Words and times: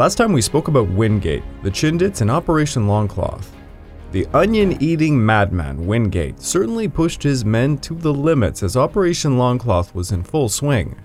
Last 0.00 0.14
time 0.14 0.32
we 0.32 0.40
spoke 0.40 0.68
about 0.68 0.88
Wingate, 0.88 1.42
the 1.62 1.70
Chindits, 1.70 2.22
and 2.22 2.30
Operation 2.30 2.88
Longcloth. 2.88 3.54
The 4.12 4.26
onion 4.32 4.82
eating 4.82 5.22
madman 5.22 5.86
Wingate 5.86 6.40
certainly 6.40 6.88
pushed 6.88 7.22
his 7.22 7.44
men 7.44 7.76
to 7.80 7.94
the 7.94 8.10
limits 8.10 8.62
as 8.62 8.78
Operation 8.78 9.36
Longcloth 9.36 9.94
was 9.94 10.10
in 10.10 10.22
full 10.22 10.48
swing. 10.48 10.96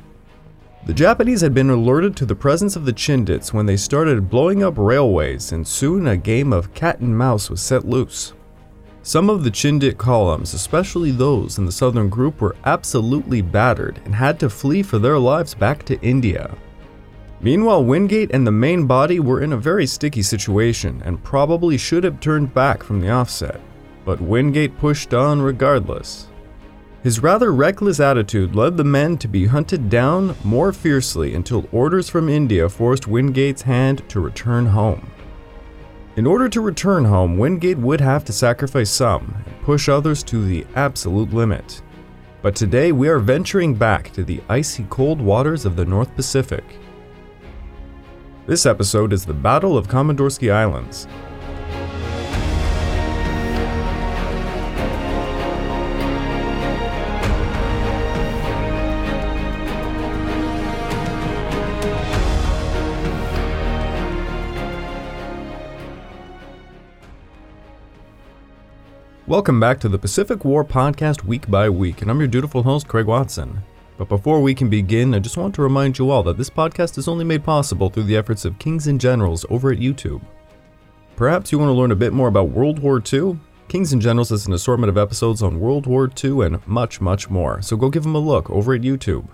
The 0.86 0.94
Japanese 0.94 1.42
had 1.42 1.54
been 1.54 1.70
alerted 1.70 2.16
to 2.16 2.26
the 2.26 2.36
presence 2.36 2.78
of 2.78 2.86
the 2.86 2.94
Chindits 2.94 3.52
when 3.52 3.66
they 3.66 3.76
started 3.76 4.30
blowing 4.30 4.64
up 4.64 4.76
railways, 4.78 5.52
and 5.52 5.68
soon 5.68 6.08
a 6.08 6.16
game 6.16 6.54
of 6.54 6.74
cat 6.74 7.02
and 7.02 7.18
mouse 7.18 7.50
was 7.50 7.62
set 7.62 7.84
loose. 7.84 8.32
Some 9.04 9.30
of 9.30 9.44
the 9.44 9.52
Chindit 9.52 9.98
columns, 9.98 10.54
especially 10.54 11.12
those 11.12 11.58
in 11.58 11.66
the 11.66 11.72
southern 11.74 12.08
group, 12.08 12.40
were 12.40 12.56
absolutely 12.64 13.42
battered 13.42 14.00
and 14.06 14.16
had 14.16 14.40
to 14.40 14.50
flee 14.50 14.84
for 14.84 15.00
their 15.00 15.20
lives 15.20 15.54
back 15.54 15.84
to 15.84 16.02
India. 16.02 16.56
Meanwhile, 17.42 17.84
Wingate 17.84 18.32
and 18.32 18.48
the 18.48 18.52
main 18.52 18.88
body 18.88 19.20
were 19.20 19.42
in 19.42 19.54
a 19.54 19.58
very 19.58 19.86
sticky 19.86 20.22
situation 20.22 21.02
and 21.06 21.24
probably 21.24 21.78
should 21.78 22.04
have 22.04 22.20
turned 22.20 22.54
back 22.54 22.82
from 22.82 23.02
the 23.02 23.10
offset, 23.10 23.60
but 24.06 24.22
Wingate 24.22 24.78
pushed 24.78 25.14
on 25.14 25.42
regardless. 25.42 26.28
His 27.04 27.22
rather 27.22 27.54
reckless 27.54 28.00
attitude 28.00 28.56
led 28.56 28.78
the 28.78 28.84
men 28.84 29.18
to 29.20 29.28
be 29.28 29.46
hunted 29.46 29.92
down 29.92 30.36
more 30.44 30.74
fiercely 30.74 31.36
until 31.36 31.70
orders 31.72 32.10
from 32.10 32.30
India 32.30 32.68
forced 32.68 33.08
Wingate's 33.08 33.62
hand 33.62 34.02
to 34.10 34.20
return 34.20 34.66
home. 34.66 35.12
In 36.16 36.26
order 36.26 36.50
to 36.50 36.62
return 36.62 37.06
home, 37.06 37.38
Wingate 37.38 37.78
would 37.78 38.02
have 38.02 38.26
to 38.26 38.34
sacrifice 38.34 38.90
some 38.90 39.36
and 39.46 39.62
push 39.62 39.88
others 39.90 40.24
to 40.24 40.46
the 40.46 40.66
absolute 40.76 41.32
limit. 41.32 41.82
But 42.42 42.56
today 42.56 42.92
we 42.92 43.10
are 43.10 43.20
venturing 43.20 43.76
back 43.76 44.12
to 44.14 44.24
the 44.24 44.42
icy 44.50 44.88
cold 44.90 45.22
waters 45.22 45.66
of 45.66 45.76
the 45.76 45.86
North 45.86 46.16
Pacific 46.16 46.64
this 48.48 48.68
episode 48.68 49.12
is 49.12 49.26
the 49.26 49.34
Battle 49.34 49.76
of 49.76 49.88
Komandorski 49.88 50.54
Islands. 50.54 51.08
Welcome 69.26 69.60
back 69.60 69.80
to 69.80 69.90
the 69.90 69.98
Pacific 69.98 70.46
War 70.46 70.64
Podcast 70.64 71.24
week 71.24 71.50
by 71.50 71.68
week, 71.68 72.04
and 72.04 72.12
I'm 72.12 72.20
your 72.20 72.28
dutiful 72.28 72.62
host, 72.62 72.88
Craig 72.88 73.08
Watson. 73.08 73.64
But 73.98 74.10
before 74.10 74.42
we 74.42 74.54
can 74.54 74.70
begin, 74.70 75.14
I 75.14 75.20
just 75.20 75.38
want 75.38 75.56
to 75.56 75.62
remind 75.62 75.98
you 75.98 76.10
all 76.10 76.24
that 76.24 76.38
this 76.38 76.50
podcast 76.50 76.98
is 76.98 77.08
only 77.08 77.24
made 77.24 77.44
possible 77.44 77.90
through 77.90 78.04
the 78.04 78.18
efforts 78.18 78.44
of 78.44 78.60
Kings 78.60 78.88
and 78.88 79.00
Generals 79.00 79.46
over 79.50 79.72
at 79.72 79.80
YouTube. 79.80 80.22
Perhaps 81.16 81.52
you 81.52 81.60
want 81.60 81.70
to 81.70 81.74
learn 81.74 81.92
a 81.92 81.96
bit 81.96 82.12
more 82.12 82.28
about 82.28 82.50
World 82.50 82.80
War 82.80 83.02
II? 83.02 83.40
Kings 83.70 83.94
and 83.94 84.02
Generals 84.02 84.30
has 84.30 84.48
an 84.48 84.54
assortment 84.54 84.90
of 84.90 84.98
episodes 84.98 85.42
on 85.42 85.60
World 85.60 85.88
War 85.88 86.12
II 86.24 86.46
and 86.46 86.68
much, 86.68 87.00
much 87.00 87.30
more, 87.30 87.62
so 87.62 87.78
go 87.78 87.90
give 87.90 88.04
them 88.04 88.16
a 88.16 88.20
look 88.20 88.50
over 88.50 88.74
at 88.74 88.82
YouTube. 88.82 89.28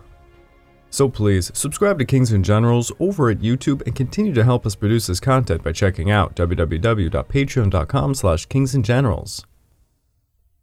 So 0.91 1.09
please, 1.09 1.51
subscribe 1.53 1.97
to 1.99 2.05
Kings 2.05 2.31
and 2.31 2.43
Generals 2.45 2.91
over 2.99 3.29
at 3.29 3.39
YouTube 3.39 3.81
and 3.87 3.95
continue 3.95 4.33
to 4.33 4.43
help 4.43 4.65
us 4.65 4.75
produce 4.75 5.07
this 5.07 5.19
content 5.19 5.63
by 5.63 5.71
checking 5.71 6.11
out 6.11 6.35
www.patreon.com 6.35 8.13
slash 8.13 8.47
kingsandgenerals. 8.47 9.45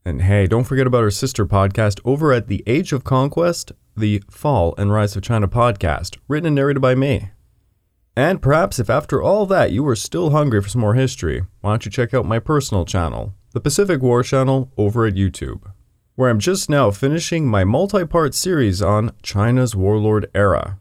And 0.04 0.22
hey, 0.22 0.46
don't 0.46 0.64
forget 0.64 0.86
about 0.86 1.02
our 1.02 1.10
sister 1.10 1.46
podcast 1.46 2.00
over 2.04 2.32
at 2.32 2.46
The 2.46 2.62
Age 2.66 2.92
of 2.92 3.04
Conquest, 3.04 3.72
the 3.98 4.22
Fall 4.30 4.74
and 4.78 4.92
Rise 4.92 5.16
of 5.16 5.22
China 5.22 5.48
podcast, 5.48 6.16
written 6.28 6.46
and 6.46 6.56
narrated 6.56 6.80
by 6.80 6.94
me. 6.94 7.30
And 8.16 8.42
perhaps 8.42 8.78
if 8.78 8.90
after 8.90 9.22
all 9.22 9.46
that 9.46 9.70
you 9.70 9.86
are 9.86 9.94
still 9.94 10.30
hungry 10.30 10.60
for 10.60 10.68
some 10.68 10.80
more 10.80 10.94
history, 10.94 11.44
why 11.60 11.70
don't 11.70 11.84
you 11.84 11.90
check 11.90 12.12
out 12.12 12.26
my 12.26 12.40
personal 12.40 12.84
channel, 12.84 13.34
the 13.52 13.60
Pacific 13.60 14.02
War 14.02 14.22
channel, 14.22 14.72
over 14.76 15.06
at 15.06 15.14
YouTube, 15.14 15.72
where 16.16 16.28
I'm 16.28 16.40
just 16.40 16.68
now 16.68 16.90
finishing 16.90 17.46
my 17.46 17.62
multi 17.62 18.04
part 18.04 18.34
series 18.34 18.82
on 18.82 19.12
China's 19.22 19.76
warlord 19.76 20.28
era. 20.34 20.80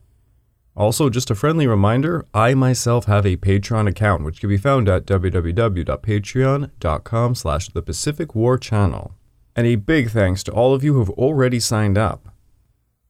Also, 0.76 1.10
just 1.10 1.32
a 1.32 1.36
friendly 1.36 1.68
reminder, 1.68 2.26
I 2.34 2.54
myself 2.54 3.06
have 3.06 3.26
a 3.26 3.38
Patreon 3.38 3.88
account, 3.88 4.24
which 4.24 4.40
can 4.40 4.50
be 4.50 4.58
found 4.58 4.88
at 4.88 5.08
www.patreon.com 5.08 7.36
slash 7.36 7.70
the 7.70 7.82
Pacific 7.82 8.36
War 8.36 8.60
Channel. 8.60 9.12
And 9.56 9.66
a 9.66 9.76
big 9.76 10.12
thanks 10.12 10.44
to 10.44 10.52
all 10.52 10.76
of 10.76 10.84
you 10.84 10.94
who 10.94 11.00
have 11.00 11.10
already 11.12 11.60
signed 11.60 11.98
up. 11.98 12.28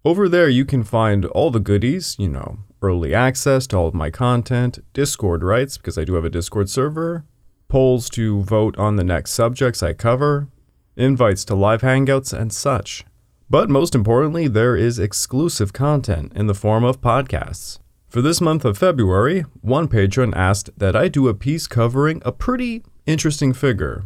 Over 0.08 0.30
there, 0.30 0.48
you 0.48 0.64
can 0.64 0.86
find 0.86 1.26
all 1.26 1.52
the 1.52 1.60
goodies, 1.60 2.16
you 2.18 2.30
know, 2.30 2.60
early 2.82 3.14
access 3.14 3.68
to 3.68 3.76
all 3.76 3.90
of 3.90 3.94
my 3.94 4.10
content, 4.10 4.80
Discord 4.94 5.44
rights, 5.44 5.76
because 5.76 5.98
I 5.98 6.06
do 6.06 6.14
have 6.14 6.24
a 6.24 6.30
Discord 6.30 6.70
server, 6.70 7.26
polls 7.68 8.10
to 8.12 8.42
vote 8.44 8.78
on 8.78 8.96
the 8.96 9.04
next 9.04 9.32
subjects 9.32 9.84
I 9.84 9.92
cover, 9.92 10.48
invites 10.96 11.44
to 11.44 11.56
live 11.56 11.82
hangouts, 11.82 12.32
and 12.32 12.54
such. 12.54 13.04
But 13.50 13.70
most 13.70 13.94
importantly, 13.94 14.48
there 14.48 14.78
is 14.78 14.98
exclusive 14.98 15.74
content 15.74 16.32
in 16.34 16.48
the 16.48 16.56
form 16.56 16.86
of 16.86 17.02
podcasts. 17.02 17.80
For 18.08 18.22
this 18.22 18.40
month 18.40 18.64
of 18.64 18.78
February, 18.78 19.42
one 19.60 19.90
patron 19.90 20.34
asked 20.34 20.70
that 20.78 20.96
I 20.96 21.10
do 21.10 21.28
a 21.28 21.34
piece 21.34 21.68
covering 21.68 22.22
a 22.24 22.32
pretty 22.32 22.82
interesting 23.06 23.52
figure. 23.52 24.06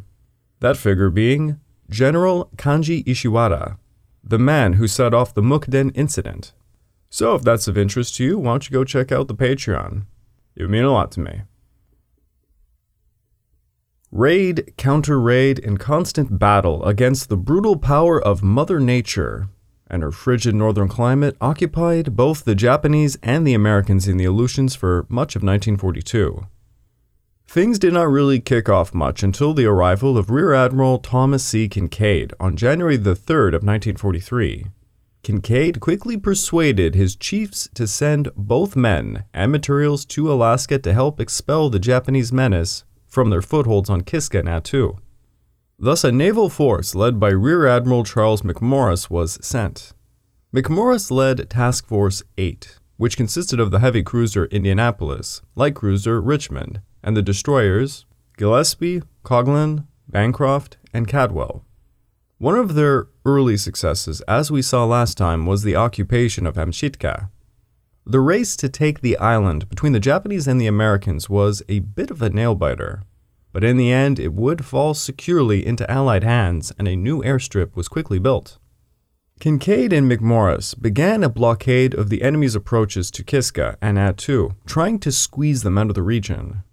That 0.61 0.77
figure 0.77 1.11
being 1.11 1.59
General 1.91 2.49
Kanji 2.55 3.05
Ishiwara, 3.05 3.77
the 4.23 4.39
man 4.39 4.73
who 4.73 4.87
set 4.87 5.13
off 5.13 5.33
the 5.33 5.41
Mukden 5.41 5.91
incident. 5.95 6.53
So, 7.09 7.35
if 7.35 7.41
that's 7.41 7.67
of 7.67 7.77
interest 7.77 8.15
to 8.15 8.23
you, 8.23 8.39
why 8.39 8.51
don't 8.51 8.69
you 8.69 8.73
go 8.73 8.83
check 8.83 9.11
out 9.11 9.27
the 9.27 9.35
Patreon? 9.35 10.05
It 10.55 10.63
would 10.63 10.71
mean 10.71 10.83
a 10.83 10.91
lot 10.91 11.11
to 11.13 11.19
me. 11.19 11.41
Raid, 14.11 14.73
counter 14.77 15.19
raid, 15.19 15.59
and 15.59 15.79
constant 15.79 16.37
battle 16.37 16.83
against 16.85 17.29
the 17.29 17.37
brutal 17.37 17.77
power 17.77 18.21
of 18.21 18.43
Mother 18.43 18.79
Nature 18.79 19.47
and 19.91 20.03
her 20.03 20.11
frigid 20.11 20.55
northern 20.55 20.87
climate 20.87 21.35
occupied 21.41 22.15
both 22.15 22.45
the 22.45 22.55
Japanese 22.55 23.17
and 23.21 23.45
the 23.45 23.53
Americans 23.53 24.07
in 24.07 24.15
the 24.17 24.25
Aleutians 24.25 24.73
for 24.73 25.05
much 25.09 25.35
of 25.35 25.43
1942. 25.43 26.47
Things 27.51 27.79
did 27.79 27.91
not 27.91 28.07
really 28.09 28.39
kick 28.39 28.69
off 28.69 28.93
much 28.93 29.23
until 29.23 29.53
the 29.53 29.65
arrival 29.65 30.17
of 30.17 30.29
Rear 30.29 30.53
Admiral 30.53 30.99
Thomas 30.99 31.43
C. 31.43 31.67
Kinkaid 31.67 32.31
on 32.39 32.55
January 32.55 32.95
the 32.95 33.13
3rd 33.13 33.49
of 33.49 33.61
1943. 33.61 34.67
Kinkaid 35.21 35.81
quickly 35.81 36.15
persuaded 36.15 36.95
his 36.95 37.17
chiefs 37.17 37.67
to 37.73 37.87
send 37.87 38.29
both 38.37 38.77
men 38.77 39.25
and 39.33 39.51
materials 39.51 40.05
to 40.05 40.31
Alaska 40.31 40.79
to 40.79 40.93
help 40.93 41.19
expel 41.19 41.69
the 41.69 41.77
Japanese 41.77 42.31
menace 42.31 42.85
from 43.05 43.29
their 43.29 43.41
footholds 43.41 43.89
on 43.89 43.99
Kiska 43.99 44.39
and 44.39 44.47
Attu. 44.47 44.97
Thus, 45.77 46.05
a 46.05 46.11
naval 46.13 46.47
force 46.47 46.95
led 46.95 47.19
by 47.19 47.31
Rear 47.31 47.67
Admiral 47.67 48.05
Charles 48.05 48.43
McMorris 48.43 49.09
was 49.09 49.37
sent. 49.45 49.91
McMorris 50.55 51.11
led 51.11 51.49
Task 51.49 51.85
Force 51.85 52.23
8, 52.37 52.79
which 52.95 53.17
consisted 53.17 53.59
of 53.59 53.71
the 53.71 53.79
heavy 53.79 54.03
cruiser 54.03 54.45
Indianapolis, 54.45 55.41
light 55.55 55.75
cruiser 55.75 56.21
Richmond, 56.21 56.79
and 57.03 57.15
the 57.15 57.21
destroyers 57.21 58.05
Gillespie, 58.37 59.01
Coghlan, 59.23 59.85
Bancroft, 60.07 60.77
and 60.93 61.07
Caldwell. 61.07 61.63
One 62.37 62.57
of 62.57 62.73
their 62.73 63.07
early 63.23 63.55
successes, 63.55 64.21
as 64.21 64.49
we 64.49 64.61
saw 64.61 64.85
last 64.85 65.17
time, 65.17 65.45
was 65.45 65.61
the 65.61 65.75
occupation 65.75 66.47
of 66.47 66.55
Amchitka. 66.55 67.29
The 68.05 68.19
race 68.19 68.55
to 68.55 68.67
take 68.67 69.01
the 69.01 69.17
island 69.17 69.69
between 69.69 69.93
the 69.93 69.99
Japanese 69.99 70.47
and 70.47 70.59
the 70.59 70.65
Americans 70.65 71.29
was 71.29 71.61
a 71.69 71.79
bit 71.79 72.09
of 72.09 72.21
a 72.21 72.31
nail 72.31 72.55
biter, 72.55 73.03
but 73.53 73.63
in 73.63 73.77
the 73.77 73.91
end 73.91 74.19
it 74.19 74.33
would 74.33 74.65
fall 74.65 74.95
securely 74.95 75.65
into 75.65 75.89
Allied 75.89 76.23
hands 76.23 76.73
and 76.79 76.87
a 76.87 76.95
new 76.95 77.21
airstrip 77.21 77.75
was 77.75 77.87
quickly 77.87 78.17
built. 78.17 78.57
Kinkaid 79.39 79.93
and 79.93 80.11
McMorris 80.11 80.79
began 80.79 81.23
a 81.23 81.29
blockade 81.29 81.93
of 81.93 82.09
the 82.09 82.21
enemy's 82.21 82.55
approaches 82.55 83.09
to 83.11 83.23
Kiska 83.23 83.77
and 83.81 83.97
Attu, 83.97 84.55
trying 84.65 84.99
to 84.99 85.11
squeeze 85.11 85.63
them 85.63 85.77
out 85.77 85.89
of 85.89 85.95
the 85.95 86.03
region. 86.03 86.63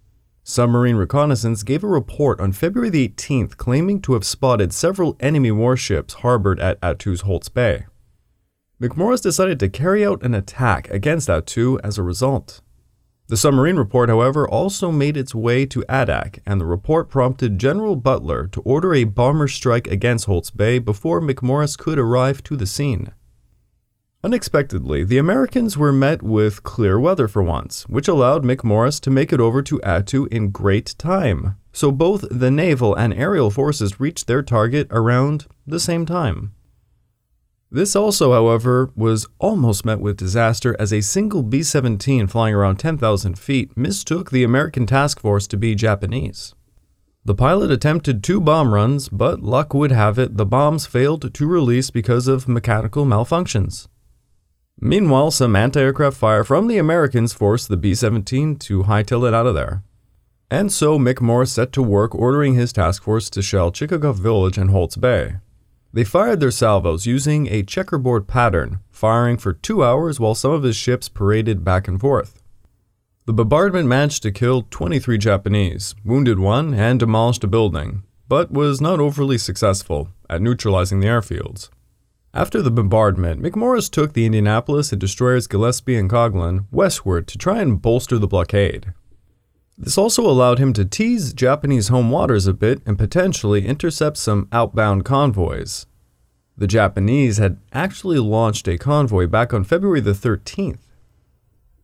Submarine 0.49 0.95
reconnaissance 0.95 1.61
gave 1.61 1.83
a 1.83 1.87
report 1.87 2.39
on 2.39 2.53
February 2.53 2.89
18th 2.89 3.55
claiming 3.57 4.01
to 4.01 4.13
have 4.13 4.23
spotted 4.23 4.73
several 4.73 5.15
enemy 5.19 5.51
warships 5.51 6.15
harbored 6.15 6.59
at 6.59 6.81
Attu's 6.81 7.21
Holtz 7.21 7.49
Bay. 7.49 7.85
McMorris 8.81 9.21
decided 9.21 9.59
to 9.59 9.69
carry 9.69 10.03
out 10.03 10.23
an 10.23 10.33
attack 10.33 10.89
against 10.89 11.29
Attu 11.29 11.79
as 11.83 11.99
a 11.99 12.03
result. 12.03 12.61
The 13.27 13.37
submarine 13.37 13.75
report, 13.75 14.09
however, 14.09 14.49
also 14.49 14.91
made 14.91 15.17
its 15.17 15.35
way 15.35 15.67
to 15.67 15.85
Adak, 15.87 16.39
and 16.47 16.59
the 16.59 16.65
report 16.65 17.11
prompted 17.11 17.59
General 17.59 17.95
Butler 17.95 18.47
to 18.47 18.61
order 18.61 18.95
a 18.95 19.03
bomber 19.03 19.47
strike 19.47 19.85
against 19.85 20.25
Holtz 20.25 20.49
Bay 20.49 20.79
before 20.79 21.21
McMorris 21.21 21.77
could 21.77 21.99
arrive 21.99 22.41
to 22.45 22.55
the 22.55 22.65
scene. 22.65 23.11
Unexpectedly, 24.21 25.05
the 25.05 25.17
Americans 25.17 25.77
were 25.77 25.93
met 25.93 26.21
with 26.21 26.61
clear 26.63 26.99
weather 26.99 27.25
for 27.25 27.41
once, 27.41 27.87
which 27.87 28.09
allowed 28.09 28.43
McMorris 28.43 28.99
to 28.99 29.09
make 29.09 29.31
it 29.31 29.39
over 29.39 29.61
to 29.61 29.79
Attu 29.79 30.27
in 30.27 30.51
great 30.51 30.93
time. 30.97 31.55
So 31.71 31.89
both 31.89 32.25
the 32.29 32.51
naval 32.51 32.93
and 32.93 33.13
aerial 33.13 33.49
forces 33.49 34.01
reached 34.01 34.27
their 34.27 34.41
target 34.41 34.87
around 34.91 35.47
the 35.65 35.79
same 35.79 36.05
time. 36.05 36.51
This 37.71 37.95
also, 37.95 38.33
however, 38.33 38.91
was 38.93 39.25
almost 39.39 39.85
met 39.85 40.01
with 40.01 40.17
disaster 40.17 40.75
as 40.77 40.91
a 40.91 40.99
single 40.99 41.41
B 41.41 41.63
17 41.63 42.27
flying 42.27 42.53
around 42.53 42.75
10,000 42.75 43.39
feet 43.39 43.77
mistook 43.77 44.31
the 44.31 44.43
American 44.43 44.85
task 44.85 45.21
force 45.21 45.47
to 45.47 45.55
be 45.55 45.75
Japanese. 45.75 46.53
The 47.23 47.35
pilot 47.35 47.71
attempted 47.71 48.21
two 48.21 48.41
bomb 48.41 48.73
runs, 48.73 49.07
but 49.07 49.41
luck 49.41 49.73
would 49.73 49.93
have 49.93 50.19
it 50.19 50.35
the 50.35 50.45
bombs 50.45 50.85
failed 50.85 51.33
to 51.33 51.47
release 51.47 51.89
because 51.89 52.27
of 52.27 52.49
mechanical 52.49 53.05
malfunctions. 53.05 53.87
Meanwhile, 54.81 55.31
some 55.31 55.55
anti 55.55 55.81
aircraft 55.81 56.17
fire 56.17 56.43
from 56.43 56.67
the 56.67 56.77
Americans 56.77 57.33
forced 57.33 57.67
the 57.67 57.77
B 57.77 57.93
17 57.93 58.55
to 58.57 58.83
hightail 58.83 59.27
it 59.27 59.33
out 59.33 59.45
of 59.45 59.55
there. 59.55 59.83
And 60.49 60.71
so 60.71 60.97
McMorris 60.97 61.49
set 61.49 61.71
to 61.73 61.83
work 61.83 62.15
ordering 62.15 62.55
his 62.55 62.73
task 62.73 63.03
force 63.03 63.29
to 63.31 63.41
shell 63.41 63.71
Chichagof 63.71 64.15
Village 64.15 64.57
and 64.57 64.69
Holtz 64.69 64.95
Bay. 64.95 65.35
They 65.91 66.03
fired 66.03 66.39
their 66.39 66.51
salvos 66.51 67.05
using 67.05 67.47
a 67.47 67.63
checkerboard 67.63 68.27
pattern, 68.27 68.79
firing 68.89 69.37
for 69.37 69.53
two 69.53 69.83
hours 69.83 70.19
while 70.19 70.35
some 70.35 70.51
of 70.51 70.63
his 70.63 70.75
ships 70.75 71.09
paraded 71.09 71.63
back 71.63 71.87
and 71.87 71.99
forth. 71.99 72.41
The 73.25 73.33
bombardment 73.33 73.87
managed 73.87 74.23
to 74.23 74.31
kill 74.31 74.65
23 74.71 75.17
Japanese, 75.17 75.93
wounded 76.05 76.39
one, 76.39 76.73
and 76.73 76.99
demolished 76.99 77.43
a 77.43 77.47
building, 77.47 78.03
but 78.27 78.51
was 78.51 78.79
not 78.79 78.99
overly 78.99 79.37
successful 79.37 80.09
at 80.29 80.41
neutralizing 80.41 80.99
the 80.99 81.07
airfields. 81.07 81.69
After 82.33 82.61
the 82.61 82.69
bombardment, 82.69 83.41
McMorris 83.41 83.89
took 83.89 84.13
the 84.13 84.25
Indianapolis 84.25 84.91
and 84.91 85.01
destroyers 85.01 85.47
Gillespie 85.47 85.95
and 85.95 86.07
Coghlan 86.07 86.65
westward 86.69 87.27
to 87.27 87.39
try 87.39 87.59
and 87.59 87.81
bolster 87.81 88.19
the 88.19 88.27
blockade. 88.27 88.93
This 89.75 89.97
also 89.97 90.29
allowed 90.29 90.59
him 90.59 90.71
to 90.73 90.85
tease 90.85 91.33
Japanese 91.33 91.87
home 91.87 92.11
waters 92.11 92.45
a 92.45 92.53
bit 92.53 92.83
and 92.85 92.99
potentially 92.99 93.65
intercept 93.65 94.17
some 94.17 94.47
outbound 94.51 95.05
convoys. 95.05 95.87
The 96.55 96.67
Japanese 96.67 97.37
had 97.37 97.57
actually 97.73 98.19
launched 98.19 98.67
a 98.67 98.77
convoy 98.77 99.25
back 99.25 99.51
on 99.51 99.63
February 99.63 100.01
the 100.01 100.11
13th. 100.11 100.81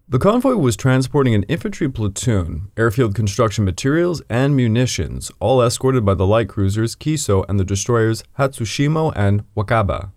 The 0.08 0.20
convoy 0.20 0.56
was 0.56 0.76
transporting 0.76 1.34
an 1.34 1.44
infantry 1.44 1.90
platoon, 1.90 2.70
airfield 2.78 3.16
construction 3.16 3.66
materials, 3.66 4.22
and 4.30 4.56
munitions, 4.56 5.32
all 5.40 5.64
escorted 5.64 6.06
by 6.06 6.14
the 6.14 6.28
light 6.28 6.50
cruisers 6.50 6.96
Kiso 6.96 7.44
and 7.50 7.60
the 7.60 7.64
destroyers 7.64 8.24
Hatsushimo 8.38 9.12
and 9.16 9.44
Wakaba. 9.56 10.12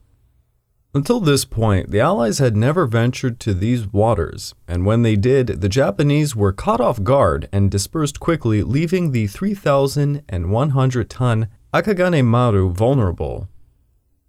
Until 0.95 1.21
this 1.21 1.45
point, 1.45 1.91
the 1.91 2.01
Allies 2.01 2.39
had 2.39 2.57
never 2.57 2.87
ventured 2.87 3.39
to 3.41 3.53
these 3.53 3.93
waters, 3.93 4.55
and 4.67 4.87
when 4.87 5.03
they 5.03 5.17
did, 5.17 5.61
the 5.61 5.69
Japanese 5.69 6.35
were 6.35 6.53
caught 6.53 6.81
off 6.81 7.03
guard 7.03 7.47
and 7.53 7.71
dispersed 7.71 8.21
quickly, 8.21 8.63
leaving 8.63 9.13
the 9.13 9.27
3,100 9.27 11.11
ton 11.11 11.49
Akagane 11.75 12.25
Maru 12.25 12.71
vulnerable. 12.71 13.49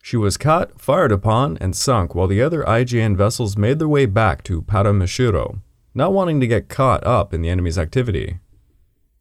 She 0.03 0.17
was 0.17 0.35
caught, 0.35 0.81
fired 0.81 1.13
upon, 1.13 1.57
and 1.61 1.73
sunk 1.73 2.13
while 2.13 2.27
the 2.27 2.41
other 2.41 2.63
IJN 2.63 3.15
vessels 3.15 3.57
made 3.57 3.79
their 3.79 3.88
way 3.88 4.05
back 4.05 4.44
to 4.44 4.62
Paramushiro, 4.62 5.62
not 5.94 6.12
wanting 6.12 6.41
to 6.41 6.47
get 6.47 6.67
caught 6.67 7.05
up 7.05 7.33
in 7.33 7.41
the 7.41 7.50
enemy's 7.50 7.77
activity. 7.77 8.39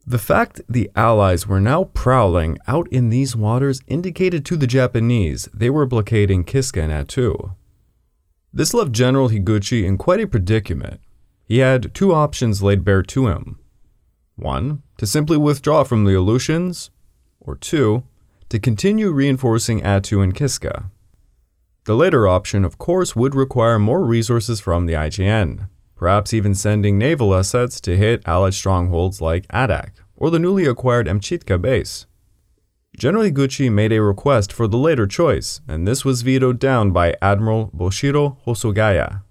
The 0.08 0.18
fact 0.18 0.62
the 0.66 0.90
Allies 0.96 1.46
were 1.46 1.60
now 1.60 1.84
prowling 1.84 2.56
out 2.66 2.88
in 2.90 3.10
these 3.10 3.36
waters 3.36 3.82
indicated 3.86 4.42
to 4.46 4.56
the 4.56 4.66
Japanese 4.66 5.50
they 5.52 5.68
were 5.68 5.84
blockading 5.84 6.44
Kiska 6.44 6.80
and 6.80 6.90
Attu. 6.90 7.54
This 8.50 8.72
left 8.72 8.92
General 8.92 9.28
Higuchi 9.28 9.84
in 9.84 9.98
quite 9.98 10.20
a 10.20 10.26
predicament. 10.26 11.02
He 11.44 11.58
had 11.58 11.92
two 11.92 12.14
options 12.14 12.62
laid 12.62 12.86
bare 12.86 13.02
to 13.02 13.26
him. 13.26 13.58
One, 14.36 14.82
to 14.96 15.06
simply 15.06 15.36
withdraw 15.36 15.84
from 15.84 16.06
the 16.06 16.14
Aleutians, 16.14 16.90
or 17.38 17.54
two, 17.54 18.02
to 18.48 18.58
continue 18.58 19.10
reinforcing 19.10 19.82
Attu 19.82 20.22
and 20.22 20.34
Kiska. 20.34 20.90
The 21.84 21.94
later 21.94 22.26
option, 22.26 22.64
of 22.64 22.78
course, 22.78 23.14
would 23.14 23.34
require 23.34 23.78
more 23.78 24.02
resources 24.06 24.58
from 24.58 24.86
the 24.86 24.94
IJN, 24.94 25.68
perhaps 25.98 26.32
even 26.32 26.54
sending 26.54 26.96
naval 26.96 27.34
assets 27.34 27.80
to 27.80 27.96
hit 27.96 28.22
Allied 28.24 28.54
strongholds 28.54 29.20
like 29.20 29.48
Adak 29.48 29.90
or 30.16 30.30
the 30.30 30.38
newly 30.38 30.64
acquired 30.64 31.06
Amchitka 31.06 31.60
base. 31.60 32.06
General 32.96 33.24
Higuchi 33.24 33.70
made 33.70 33.92
a 33.92 34.00
request 34.00 34.52
for 34.52 34.66
the 34.66 34.78
later 34.78 35.06
choice, 35.06 35.60
and 35.68 35.86
this 35.86 36.04
was 36.04 36.22
vetoed 36.22 36.58
down 36.58 36.92
by 36.92 37.14
Admiral 37.20 37.70
Boshiro 37.76 38.38
Hosogaya. 38.44 39.22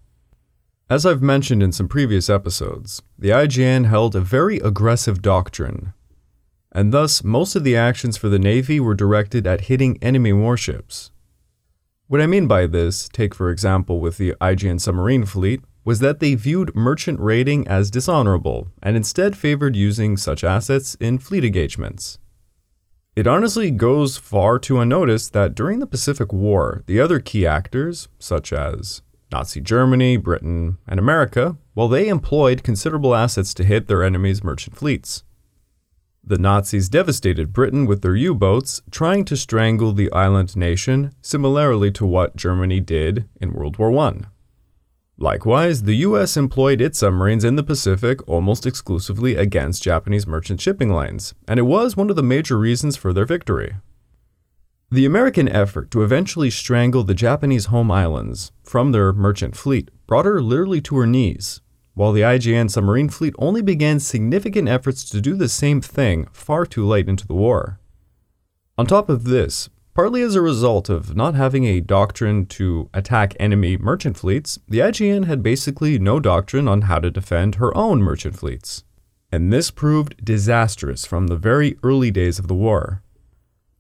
As 0.90 1.06
I've 1.06 1.22
mentioned 1.22 1.64
in 1.64 1.72
some 1.72 1.88
previous 1.88 2.30
episodes, 2.30 3.02
the 3.18 3.30
IJN 3.30 3.86
held 3.88 4.16
a 4.16 4.22
very 4.22 4.58
aggressive 4.60 5.22
doctrine, 5.22 5.94
and 6.72 6.94
thus 6.94 7.24
most 7.24 7.56
of 7.56 7.64
the 7.64 7.76
actions 7.76 8.16
for 8.16 8.30
the 8.30 8.40
Navy 8.40 8.80
were 8.80 8.94
directed 8.94 9.48
at 9.48 9.62
hitting 9.62 9.98
enemy 10.02 10.32
warships. 10.32 11.12
What 12.08 12.22
I 12.22 12.28
mean 12.28 12.48
by 12.48 12.68
this, 12.68 13.10
take 13.10 13.36
for 13.36 13.50
example 13.50 14.00
with 14.00 14.18
the 14.18 14.34
IJN 14.40 14.80
submarine 14.80 15.26
fleet, 15.26 15.62
was 15.88 16.00
that 16.00 16.20
they 16.20 16.36
viewed 16.36 16.76
merchant 16.76 17.18
raiding 17.18 17.66
as 17.66 17.90
dishonorable 17.90 18.68
and 18.84 18.98
instead 18.98 19.38
favored 19.38 19.74
using 19.74 20.18
such 20.18 20.44
assets 20.44 20.96
in 20.96 21.18
fleet 21.18 21.46
engagements. 21.46 22.20
It 23.16 23.26
honestly 23.26 23.72
goes 23.72 24.18
far 24.18 24.60
to 24.60 24.82
unnoticed 24.82 25.32
that 25.32 25.56
during 25.56 25.80
the 25.80 25.88
Pacific 25.88 26.34
War, 26.34 26.84
the 26.88 27.00
other 27.00 27.22
key 27.22 27.48
actors, 27.48 28.10
such 28.20 28.52
as 28.52 29.02
Nazi 29.32 29.62
Germany, 29.62 30.18
Britain, 30.18 30.78
and 30.86 31.00
America, 31.00 31.56
well, 31.74 31.88
they 31.88 32.10
employed 32.10 32.64
considerable 32.64 33.16
assets 33.16 33.54
to 33.54 33.64
hit 33.64 33.88
their 33.88 34.04
enemies' 34.04 34.44
merchant 34.44 34.76
fleets. 34.76 35.24
The 36.22 36.38
Nazis 36.38 36.90
devastated 36.90 37.54
Britain 37.54 37.86
with 37.86 38.02
their 38.02 38.18
U 38.18 38.36
boats, 38.36 38.82
trying 38.92 39.24
to 39.24 39.38
strangle 39.38 39.94
the 39.94 40.12
island 40.12 40.58
nation, 40.58 41.14
similarly 41.22 41.92
to 41.92 42.06
what 42.06 42.36
Germany 42.36 42.82
did 42.82 43.30
in 43.40 43.54
World 43.54 43.78
War 43.78 43.98
I. 44.00 44.26
Likewise, 45.20 45.84
the 45.84 45.96
US 45.96 46.38
employed 46.38 46.80
its 46.80 47.00
submarines 47.00 47.44
in 47.44 47.56
the 47.56 47.64
Pacific 47.64 48.28
almost 48.28 48.68
exclusively 48.68 49.36
against 49.36 49.82
Japanese 49.82 50.28
merchant 50.28 50.62
shipping 50.62 50.92
lines, 50.92 51.34
and 51.48 51.60
it 51.60 51.64
was 51.64 51.98
one 51.98 52.12
of 52.12 52.16
the 52.16 52.24
major 52.24 52.58
reasons 52.58 52.96
for 52.96 53.14
their 53.14 53.26
victory. 53.26 53.76
The 54.92 55.06
American 55.06 55.50
effort 55.50 55.90
to 55.92 56.04
eventually 56.04 56.52
strangle 56.52 57.04
the 57.04 57.16
Japanese 57.16 57.66
home 57.66 57.92
islands 57.92 58.52
from 58.64 58.92
their 58.92 59.12
merchant 59.12 59.56
fleet 59.58 59.90
brought 60.06 60.26
her 60.26 60.42
literally 60.42 60.82
to 60.82 60.98
her 60.98 61.08
knees, 61.08 61.62
while 61.96 62.14
the 62.14 62.22
IJN 62.22 62.70
submarine 62.70 63.10
fleet 63.10 63.34
only 63.40 63.64
began 63.64 64.00
significant 64.00 64.70
efforts 64.70 65.04
to 65.10 65.20
do 65.20 65.36
the 65.36 65.50
same 65.50 65.82
thing 65.82 66.28
far 66.32 66.64
too 66.66 66.86
late 66.86 67.10
into 67.10 67.26
the 67.26 67.34
war. 67.34 67.80
On 68.78 68.86
top 68.86 69.10
of 69.10 69.24
this, 69.24 69.68
Partly 69.98 70.22
as 70.22 70.36
a 70.36 70.42
result 70.44 70.90
of 70.90 71.16
not 71.16 71.34
having 71.34 71.66
a 71.66 71.82
doctrine 71.82 72.46
to 72.46 72.88
attack 72.94 73.36
enemy 73.40 73.78
merchant 73.78 74.16
fleets, 74.16 74.60
the 74.68 74.78
IJN 74.78 75.26
had 75.26 75.42
basically 75.42 75.98
no 75.98 76.20
doctrine 76.20 76.68
on 76.68 76.84
how 76.84 77.00
to 77.00 77.10
defend 77.10 77.56
her 77.56 77.76
own 77.76 78.04
merchant 78.04 78.38
fleets. 78.38 78.84
And 79.32 79.52
this 79.52 79.72
proved 79.72 80.24
disastrous 80.24 81.08
from 81.08 81.26
the 81.26 81.36
very 81.36 81.80
early 81.82 82.12
days 82.12 82.38
of 82.38 82.48
the 82.48 82.54
war. 82.54 83.02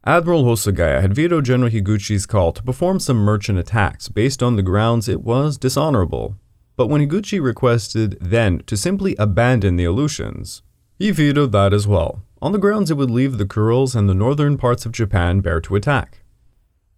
Admiral 0.07 0.43
Hosogaya 0.43 1.01
had 1.01 1.13
vetoed 1.13 1.45
General 1.45 1.69
Higuchi's 1.69 2.25
call 2.25 2.51
to 2.51 2.63
perform 2.63 2.99
some 2.99 3.17
merchant 3.17 3.59
attacks 3.59 4.09
based 4.09 4.41
on 4.41 4.55
the 4.55 4.63
grounds 4.63 5.07
it 5.07 5.21
was 5.21 5.55
dishonorable. 5.59 6.35
But 6.75 6.87
when 6.87 6.99
Higuchi 6.99 7.39
requested 7.39 8.17
then 8.19 8.63
to 8.65 8.75
simply 8.75 9.15
abandon 9.19 9.75
the 9.75 9.85
Aleutians, 9.85 10.63
he 10.97 11.11
vetoed 11.11 11.51
that 11.51 11.75
as 11.75 11.87
well, 11.87 12.23
on 12.41 12.51
the 12.51 12.57
grounds 12.57 12.91
it 12.91 12.97
would 12.97 13.11
leave 13.11 13.37
the 13.37 13.45
Kurils 13.45 13.95
and 13.95 14.07
the 14.07 14.13
northern 14.13 14.57
parts 14.57 14.85
of 14.85 14.91
Japan 14.91 15.41
bare 15.41 15.61
to 15.61 15.75
attack. 15.75 16.19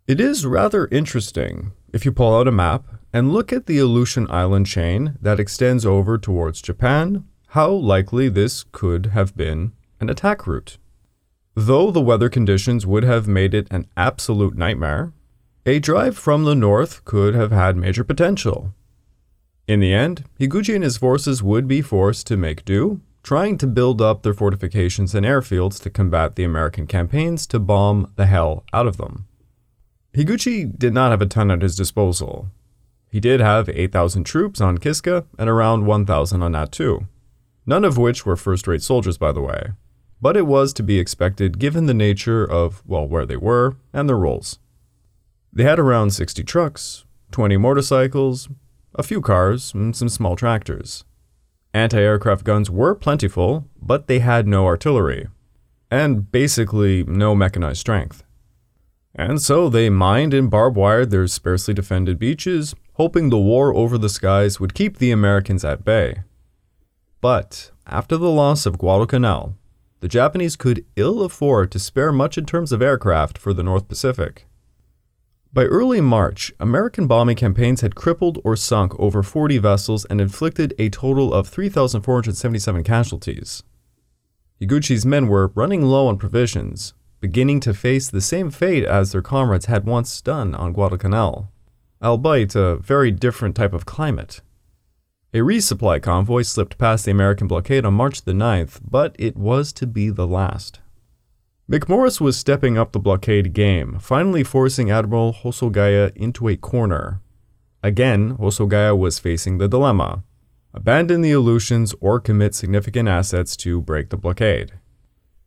It 0.07 0.19
is 0.19 0.45
rather 0.45 0.87
interesting 0.87 1.71
if 1.93 2.05
you 2.05 2.11
pull 2.11 2.35
out 2.35 2.47
a 2.47 2.51
map 2.51 2.85
and 3.13 3.31
look 3.31 3.53
at 3.53 3.65
the 3.65 3.79
Aleutian 3.79 4.29
island 4.29 4.67
chain 4.67 5.17
that 5.21 5.39
extends 5.39 5.85
over 5.85 6.17
towards 6.17 6.61
Japan, 6.61 7.25
how 7.49 7.71
likely 7.71 8.29
this 8.29 8.63
could 8.71 9.07
have 9.07 9.35
been 9.35 9.71
an 9.99 10.09
attack 10.09 10.45
route. 10.45 10.77
Though 11.55 11.91
the 11.91 12.01
weather 12.01 12.29
conditions 12.29 12.85
would 12.85 13.03
have 13.03 13.27
made 13.27 13.53
it 13.53 13.67
an 13.71 13.87
absolute 13.97 14.55
nightmare, 14.55 15.13
a 15.65 15.79
drive 15.79 16.17
from 16.17 16.45
the 16.45 16.55
north 16.55 17.03
could 17.05 17.35
have 17.35 17.51
had 17.51 17.75
major 17.75 18.03
potential. 18.03 18.73
In 19.67 19.79
the 19.79 19.93
end, 19.93 20.23
Higuchi 20.39 20.73
and 20.73 20.83
his 20.83 20.97
forces 20.97 21.43
would 21.43 21.67
be 21.67 21.81
forced 21.81 22.25
to 22.27 22.37
make 22.37 22.65
do 22.65 23.01
trying 23.29 23.59
to 23.59 23.67
build 23.67 24.01
up 24.01 24.23
their 24.23 24.33
fortifications 24.33 25.13
and 25.13 25.23
airfields 25.23 25.79
to 25.79 25.87
combat 25.87 26.35
the 26.35 26.43
American 26.43 26.87
campaigns 26.87 27.45
to 27.45 27.59
bomb 27.59 28.11
the 28.15 28.25
hell 28.25 28.63
out 28.73 28.87
of 28.87 28.97
them. 28.97 29.27
Higuchi 30.15 30.65
did 30.65 30.95
not 30.95 31.11
have 31.11 31.21
a 31.21 31.27
ton 31.27 31.51
at 31.51 31.61
his 31.61 31.75
disposal. 31.75 32.47
He 33.11 33.19
did 33.19 33.39
have 33.39 33.69
8,000 33.69 34.23
troops 34.23 34.59
on 34.59 34.79
Kiska 34.79 35.27
and 35.37 35.47
around 35.47 35.85
1,000 35.85 36.41
on 36.41 36.53
Attu, 36.53 37.05
none 37.67 37.85
of 37.85 37.99
which 37.99 38.25
were 38.25 38.35
first 38.35 38.65
rate 38.65 38.81
soldiers, 38.81 39.19
by 39.19 39.31
the 39.31 39.41
way. 39.41 39.73
But 40.19 40.35
it 40.35 40.47
was 40.47 40.73
to 40.73 40.81
be 40.81 40.97
expected 40.97 41.59
given 41.59 41.85
the 41.85 41.93
nature 41.93 42.43
of, 42.43 42.81
well, 42.87 43.07
where 43.07 43.27
they 43.27 43.37
were 43.37 43.77
and 43.93 44.09
their 44.09 44.17
roles. 44.17 44.57
They 45.53 45.65
had 45.65 45.77
around 45.77 46.13
60 46.13 46.43
trucks, 46.45 47.05
20 47.29 47.57
motorcycles, 47.57 48.49
a 48.95 49.03
few 49.03 49.21
cars, 49.21 49.71
and 49.75 49.95
some 49.95 50.09
small 50.09 50.35
tractors. 50.35 51.05
Anti 51.73 51.99
aircraft 51.99 52.43
guns 52.43 52.69
were 52.69 52.95
plentiful, 52.95 53.67
but 53.79 54.07
they 54.07 54.19
had 54.19 54.47
no 54.47 54.65
artillery, 54.65 55.27
and 55.91 56.31
basically 56.31 57.03
no 57.03 57.35
mechanized 57.35 57.79
strength. 57.79 58.23
And 59.13 59.41
so 59.41 59.69
they 59.69 59.89
mined 59.89 60.33
and 60.33 60.49
barbed 60.49 60.77
wired 60.77 61.11
their 61.11 61.27
sparsely 61.27 61.73
defended 61.73 62.17
beaches, 62.17 62.73
hoping 62.93 63.29
the 63.29 63.37
war 63.37 63.73
over 63.75 63.97
the 63.97 64.09
skies 64.09 64.59
would 64.59 64.73
keep 64.73 64.97
the 64.97 65.11
Americans 65.11 65.63
at 65.63 65.85
bay. 65.85 66.21
But 67.21 67.71
after 67.85 68.17
the 68.17 68.31
loss 68.31 68.65
of 68.65 68.77
Guadalcanal, 68.77 69.55
the 69.99 70.07
Japanese 70.07 70.55
could 70.55 70.85
ill 70.95 71.21
afford 71.21 71.71
to 71.71 71.79
spare 71.79 72.11
much 72.11 72.37
in 72.37 72.45
terms 72.45 72.71
of 72.71 72.81
aircraft 72.81 73.37
for 73.37 73.53
the 73.53 73.63
North 73.63 73.87
Pacific. 73.87 74.45
By 75.51 75.63
early 75.63 75.99
March, 75.99 76.53
American 76.59 77.07
bombing 77.07 77.35
campaigns 77.35 77.81
had 77.81 77.95
crippled 77.95 78.39
or 78.43 78.55
sunk 78.55 78.93
over 78.99 79.23
40 79.23 79.57
vessels 79.57 80.05
and 80.05 80.21
inflicted 80.21 80.75
a 80.77 80.89
total 80.89 81.33
of 81.33 81.47
3,477 81.47 82.83
casualties. 82.83 83.63
Higuchi's 84.61 85.07
men 85.07 85.27
were 85.27 85.47
running 85.55 85.81
low 85.81 86.05
on 86.05 86.19
provisions, 86.19 86.93
beginning 87.19 87.61
to 87.61 87.73
face 87.73 88.09
the 88.11 88.21
same 88.21 88.51
fate 88.51 88.83
as 88.85 89.11
their 89.11 89.23
comrades 89.23 89.65
had 89.65 89.85
once 89.85 90.21
done 90.21 90.53
on 90.53 90.71
Guadalcanal, 90.71 91.51
albeit 91.99 92.55
a 92.55 92.75
very 92.75 93.09
different 93.09 93.55
type 93.55 93.73
of 93.73 93.87
climate. 93.87 94.41
A 95.33 95.39
resupply 95.39 95.99
convoy 95.99 96.43
slipped 96.43 96.77
past 96.77 97.05
the 97.05 97.11
American 97.11 97.47
blockade 97.47 97.85
on 97.85 97.95
March 97.95 98.21
the 98.21 98.33
9th, 98.33 98.81
but 98.87 99.15
it 99.17 99.35
was 99.35 99.73
to 99.73 99.87
be 99.87 100.11
the 100.11 100.27
last. 100.27 100.79
McMorris 101.69 102.19
was 102.19 102.35
stepping 102.35 102.79
up 102.79 102.93
the 102.93 102.99
blockade 102.99 103.53
game, 103.53 103.99
finally 103.99 104.43
forcing 104.43 104.89
Admiral 104.89 105.33
Hosogaya 105.33 106.11
into 106.15 106.47
a 106.47 106.57
corner. 106.57 107.21
Again, 107.83 108.37
Hosogaya 108.37 108.97
was 108.97 109.19
facing 109.19 109.59
the 109.59 109.67
dilemma 109.67 110.23
abandon 110.73 111.21
the 111.21 111.31
Aleutians 111.31 111.93
or 111.99 112.19
commit 112.19 112.55
significant 112.55 113.07
assets 113.07 113.55
to 113.57 113.81
break 113.81 114.09
the 114.09 114.17
blockade. 114.17 114.73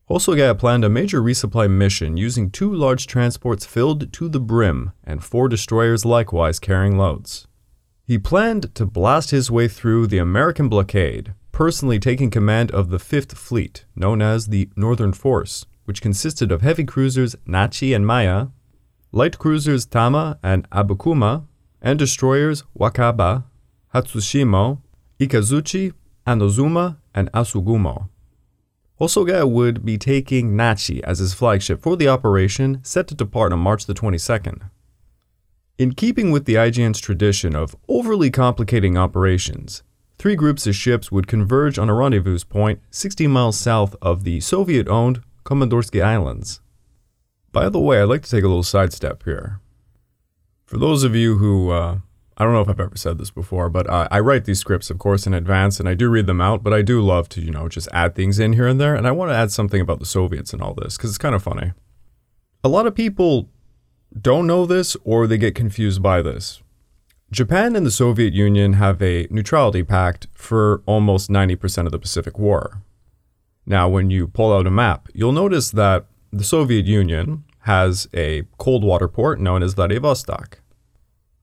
Hosogaya 0.08 0.56
planned 0.56 0.84
a 0.84 0.88
major 0.88 1.20
resupply 1.20 1.70
mission 1.70 2.16
using 2.16 2.50
two 2.50 2.72
large 2.72 3.06
transports 3.06 3.66
filled 3.66 4.12
to 4.12 4.28
the 4.28 4.40
brim 4.40 4.92
and 5.02 5.24
four 5.24 5.48
destroyers 5.48 6.04
likewise 6.04 6.58
carrying 6.58 6.98
loads. 6.98 7.46
He 8.04 8.18
planned 8.18 8.74
to 8.74 8.86
blast 8.86 9.30
his 9.30 9.50
way 9.50 9.68
through 9.68 10.06
the 10.06 10.18
American 10.18 10.68
blockade, 10.68 11.34
personally 11.50 11.98
taking 11.98 12.30
command 12.30 12.70
of 12.70 12.90
the 12.90 12.98
Fifth 12.98 13.36
Fleet, 13.36 13.84
known 13.96 14.20
as 14.20 14.46
the 14.46 14.68
Northern 14.76 15.12
Force, 15.12 15.66
which 15.84 16.02
consisted 16.02 16.52
of 16.52 16.62
heavy 16.62 16.84
cruisers 16.84 17.34
Nachi 17.46 17.94
and 17.94 18.06
Maya, 18.06 18.48
light 19.10 19.38
cruisers 19.38 19.84
Tama 19.86 20.38
and 20.42 20.68
Abukuma, 20.70 21.44
and 21.80 21.98
destroyers 21.98 22.64
Wakaba, 22.78 23.44
Hatsushimo, 23.94 24.78
Ikazuchi, 25.20 25.92
Inazuma, 26.26 26.96
and 27.14 27.30
Usugumo. 27.32 28.08
Hosogaya 29.00 29.50
would 29.50 29.84
be 29.84 29.98
taking 29.98 30.52
Nachi 30.52 31.00
as 31.02 31.18
his 31.18 31.34
flagship 31.34 31.82
for 31.82 31.96
the 31.96 32.08
operation 32.08 32.78
set 32.84 33.08
to 33.08 33.14
depart 33.14 33.52
on 33.52 33.58
March 33.58 33.86
the 33.86 33.94
22nd. 33.94 34.70
In 35.78 35.94
keeping 35.94 36.30
with 36.30 36.44
the 36.44 36.54
IJN's 36.54 37.00
tradition 37.00 37.56
of 37.56 37.74
overly 37.88 38.30
complicating 38.30 38.96
operations, 38.96 39.82
three 40.18 40.36
groups 40.36 40.66
of 40.68 40.76
ships 40.76 41.10
would 41.10 41.26
converge 41.26 41.78
on 41.78 41.88
a 41.88 41.94
rendezvous 41.94 42.38
point 42.44 42.80
60 42.90 43.26
miles 43.26 43.58
south 43.58 43.96
of 44.00 44.22
the 44.22 44.38
Soviet 44.38 44.86
owned 44.86 45.20
Komandorski 45.44 46.02
Islands. 46.02 46.60
By 47.52 47.68
the 47.68 47.80
way, 47.80 48.00
I'd 48.00 48.04
like 48.04 48.22
to 48.22 48.30
take 48.30 48.44
a 48.44 48.48
little 48.48 48.62
sidestep 48.62 49.24
here. 49.24 49.60
For 50.64 50.78
those 50.78 51.04
of 51.04 51.14
you 51.14 51.36
who, 51.38 51.70
uh, 51.70 51.98
I 52.38 52.44
don't 52.44 52.54
know 52.54 52.62
if 52.62 52.68
I've 52.68 52.80
ever 52.80 52.96
said 52.96 53.18
this 53.18 53.30
before, 53.30 53.68
but 53.68 53.88
uh, 53.90 54.08
I 54.10 54.20
write 54.20 54.46
these 54.46 54.58
scripts, 54.58 54.88
of 54.88 54.98
course, 54.98 55.26
in 55.26 55.34
advance 55.34 55.78
and 55.78 55.88
I 55.88 55.94
do 55.94 56.08
read 56.08 56.26
them 56.26 56.40
out, 56.40 56.62
but 56.62 56.72
I 56.72 56.80
do 56.80 57.02
love 57.02 57.28
to, 57.30 57.42
you 57.42 57.50
know, 57.50 57.68
just 57.68 57.88
add 57.92 58.14
things 58.14 58.38
in 58.38 58.54
here 58.54 58.66
and 58.66 58.80
there. 58.80 58.94
And 58.94 59.06
I 59.06 59.10
want 59.10 59.30
to 59.30 59.36
add 59.36 59.52
something 59.52 59.80
about 59.80 59.98
the 59.98 60.06
Soviets 60.06 60.52
and 60.52 60.62
all 60.62 60.72
this 60.74 60.96
because 60.96 61.10
it's 61.10 61.18
kind 61.18 61.34
of 61.34 61.42
funny. 61.42 61.72
A 62.64 62.68
lot 62.68 62.86
of 62.86 62.94
people 62.94 63.50
don't 64.18 64.46
know 64.46 64.64
this 64.64 64.96
or 65.04 65.26
they 65.26 65.38
get 65.38 65.54
confused 65.54 66.02
by 66.02 66.22
this. 66.22 66.62
Japan 67.30 67.76
and 67.76 67.84
the 67.84 67.90
Soviet 67.90 68.34
Union 68.34 68.74
have 68.74 69.00
a 69.02 69.26
neutrality 69.30 69.82
pact 69.82 70.26
for 70.34 70.82
almost 70.84 71.30
90% 71.30 71.86
of 71.86 71.92
the 71.92 71.98
Pacific 71.98 72.38
War. 72.38 72.82
Now, 73.66 73.88
when 73.88 74.10
you 74.10 74.26
pull 74.26 74.52
out 74.52 74.66
a 74.66 74.70
map, 74.70 75.08
you'll 75.14 75.32
notice 75.32 75.70
that 75.70 76.06
the 76.32 76.44
Soviet 76.44 76.86
Union 76.86 77.44
has 77.60 78.08
a 78.12 78.42
cold 78.58 78.82
water 78.82 79.08
port 79.08 79.38
known 79.38 79.62
as 79.62 79.74
Vladivostok. 79.74 80.60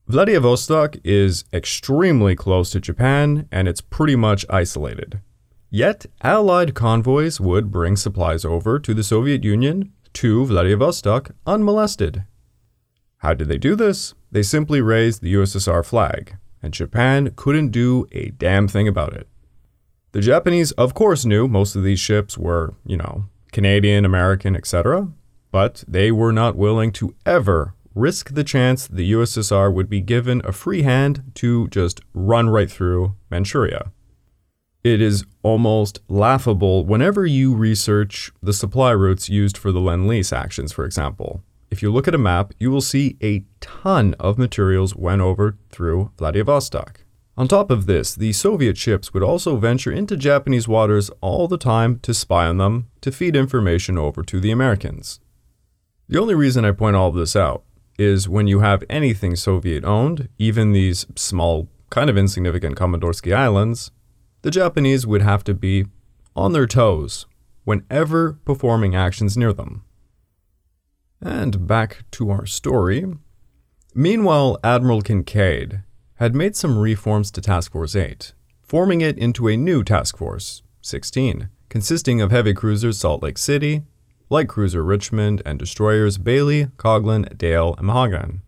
Vladivostok 0.07 0.97
is 1.03 1.45
extremely 1.53 2.35
close 2.35 2.71
to 2.71 2.79
Japan 2.79 3.47
and 3.51 3.67
it's 3.67 3.79
pretty 3.79 4.15
much 4.15 4.45
isolated. 4.49 5.21
Yet, 5.69 6.07
Allied 6.23 6.73
convoys 6.73 7.39
would 7.39 7.71
bring 7.71 7.95
supplies 7.95 8.43
over 8.43 8.79
to 8.79 8.93
the 8.93 9.03
Soviet 9.03 9.43
Union 9.43 9.93
to 10.13 10.45
Vladivostok 10.45 11.31
unmolested. 11.45 12.23
How 13.17 13.35
did 13.35 13.47
they 13.49 13.59
do 13.59 13.75
this? 13.75 14.15
They 14.31 14.43
simply 14.43 14.81
raised 14.81 15.21
the 15.21 15.33
USSR 15.35 15.85
flag, 15.85 16.38
and 16.63 16.73
Japan 16.73 17.31
couldn't 17.35 17.69
do 17.69 18.07
a 18.11 18.31
damn 18.31 18.67
thing 18.67 18.88
about 18.88 19.13
it. 19.13 19.28
The 20.11 20.21
Japanese, 20.21 20.71
of 20.73 20.93
course, 20.93 21.25
knew 21.25 21.47
most 21.47 21.75
of 21.75 21.83
these 21.83 21.99
ships 21.99 22.37
were, 22.37 22.73
you 22.85 22.97
know, 22.97 23.25
Canadian, 23.51 24.05
American, 24.05 24.55
etc., 24.55 25.09
but 25.51 25.83
they 25.87 26.11
were 26.11 26.31
not 26.31 26.55
willing 26.55 26.91
to 26.93 27.15
ever 27.25 27.75
risk 27.95 28.33
the 28.33 28.43
chance 28.43 28.87
the 28.87 29.11
USSR 29.11 29.73
would 29.73 29.89
be 29.89 30.01
given 30.01 30.41
a 30.45 30.51
free 30.51 30.83
hand 30.83 31.31
to 31.35 31.67
just 31.69 32.01
run 32.13 32.49
right 32.49 32.69
through 32.69 33.15
Manchuria. 33.29 33.91
It 34.83 35.01
is 35.01 35.25
almost 35.43 35.99
laughable 36.07 36.85
whenever 36.85 37.25
you 37.25 37.53
research 37.53 38.31
the 38.41 38.53
supply 38.53 38.91
routes 38.91 39.27
used 39.27 39.57
for 39.57 39.71
the 39.71 39.81
Lend 39.81 40.07
Lease 40.07 40.31
actions, 40.31 40.71
for 40.71 40.85
example. 40.85 41.43
If 41.69 41.81
you 41.81 41.91
look 41.91 42.07
at 42.07 42.15
a 42.15 42.19
map, 42.19 42.53
you 42.59 42.71
will 42.71 42.81
see 42.81 43.17
a 43.21 43.43
ton 43.59 44.15
of 44.19 44.37
materials 44.37 44.95
went 44.95 45.21
over 45.21 45.57
through 45.69 46.11
Vladivostok. 46.17 47.01
On 47.39 47.48
top 47.48 47.72
of 47.72 47.86
this, 47.86 48.15
the 48.15 48.34
Soviet 48.34 48.77
ships 48.77 49.13
would 49.13 49.24
also 49.24 49.55
venture 49.55 49.93
into 49.93 50.17
Japanese 50.17 50.67
waters 50.67 51.10
all 51.22 51.48
the 51.48 51.58
time 51.58 51.98
to 52.00 52.13
spy 52.13 52.46
on 52.46 52.58
them, 52.58 52.89
to 53.00 53.13
feed 53.13 53.34
information 53.34 53.98
over 53.98 54.24
to 54.24 54.41
the 54.41 54.51
Americans. 54.51 55.22
The 56.10 56.19
only 56.19 56.36
reason 56.36 56.65
I 56.65 56.72
point 56.72 56.98
all 56.98 57.08
of 57.08 57.15
this 57.15 57.38
out 57.38 57.63
is 57.98 58.27
when 58.27 58.48
you 58.48 58.60
have 58.60 58.84
anything 58.89 59.38
Soviet 59.38 59.86
owned, 59.86 60.27
even 60.38 60.74
these 60.74 61.05
small, 61.15 61.69
kind 61.89 62.10
of 62.10 62.17
insignificant 62.17 62.75
Komandorski 62.75 63.34
Islands, 63.34 63.91
the 64.41 64.51
Japanese 64.51 65.08
would 65.08 65.22
have 65.22 65.46
to 65.46 65.53
be 65.53 65.86
on 66.36 66.51
their 66.51 66.67
toes 66.67 67.25
whenever 67.63 68.34
performing 68.43 68.98
actions 68.98 69.38
near 69.38 69.53
them. 69.53 69.86
And 71.22 71.65
back 71.65 72.03
to 72.12 72.31
our 72.31 72.46
story. 72.46 73.05
Meanwhile, 73.96 74.58
Admiral 74.62 75.01
Kinkaid 75.01 75.84
had 76.19 76.35
made 76.35 76.53
some 76.53 76.77
reforms 76.77 77.31
to 77.31 77.39
Task 77.39 77.71
Force 77.71 77.95
8, 77.95 78.33
forming 78.61 78.99
it 78.99 79.17
into 79.17 79.47
a 79.47 79.55
new 79.55 79.85
Task 79.85 80.17
Force 80.17 80.61
16, 80.81 81.47
consisting 81.69 82.19
of 82.19 82.29
heavy 82.29 82.53
cruisers 82.53 82.99
Salt 82.99 83.23
Lake 83.23 83.38
City, 83.38 83.83
light 84.29 84.49
cruiser 84.49 84.83
Richmond, 84.83 85.41
and 85.45 85.57
destroyers 85.57 86.17
Bailey, 86.17 86.65
Coghlan, 86.75 87.38
Dale, 87.38 87.73
and 87.77 87.88
Monaghan. 87.88 88.41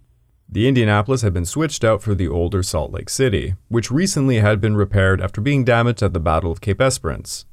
The 0.49 0.67
Indianapolis 0.67 1.21
had 1.21 1.33
been 1.33 1.45
switched 1.45 1.85
out 1.85 2.01
for 2.03 2.13
the 2.13 2.27
older 2.27 2.61
Salt 2.61 2.91
Lake 2.91 3.09
City, 3.09 3.55
which 3.69 3.89
recently 3.89 4.39
had 4.39 4.59
been 4.59 4.75
repaired 4.75 5.21
after 5.21 5.39
being 5.39 5.63
damaged 5.63 6.03
at 6.03 6.11
the 6.11 6.19
Battle 6.19 6.51
of 6.51 6.59
Cape 6.59 6.81
Esperance. 6.81 7.45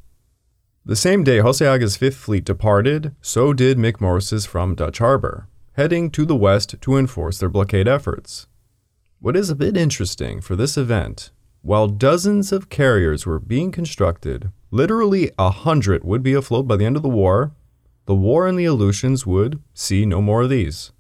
The 0.84 0.96
same 0.96 1.22
day 1.22 1.38
Hosogaya's 1.38 1.96
Fifth 1.96 2.16
Fleet 2.16 2.44
departed, 2.44 3.14
so 3.22 3.52
did 3.52 3.78
McMorris's 3.78 4.46
from 4.46 4.74
Dutch 4.74 4.98
Harbor, 4.98 5.46
heading 5.74 6.10
to 6.10 6.24
the 6.24 6.34
west 6.34 6.74
to 6.80 6.96
enforce 6.96 7.38
their 7.38 7.48
blockade 7.48 7.86
efforts. 7.86 8.48
What 9.20 9.36
is 9.36 9.50
a 9.50 9.56
bit 9.56 9.76
interesting 9.76 10.40
for 10.40 10.54
this 10.54 10.76
event, 10.76 11.30
while 11.62 11.88
dozens 11.88 12.52
of 12.52 12.68
carriers 12.68 13.26
were 13.26 13.40
being 13.40 13.72
constructed, 13.72 14.52
literally 14.70 15.32
a 15.36 15.50
hundred 15.50 16.04
would 16.04 16.22
be 16.22 16.34
afloat 16.34 16.68
by 16.68 16.76
the 16.76 16.84
end 16.84 16.94
of 16.94 17.02
the 17.02 17.08
war, 17.08 17.50
the 18.06 18.14
war 18.14 18.46
in 18.46 18.54
the 18.54 18.64
Aleutians 18.64 19.26
would 19.26 19.60
see 19.74 20.06
no 20.06 20.22
more 20.22 20.42
of 20.42 20.50
these. 20.50 20.92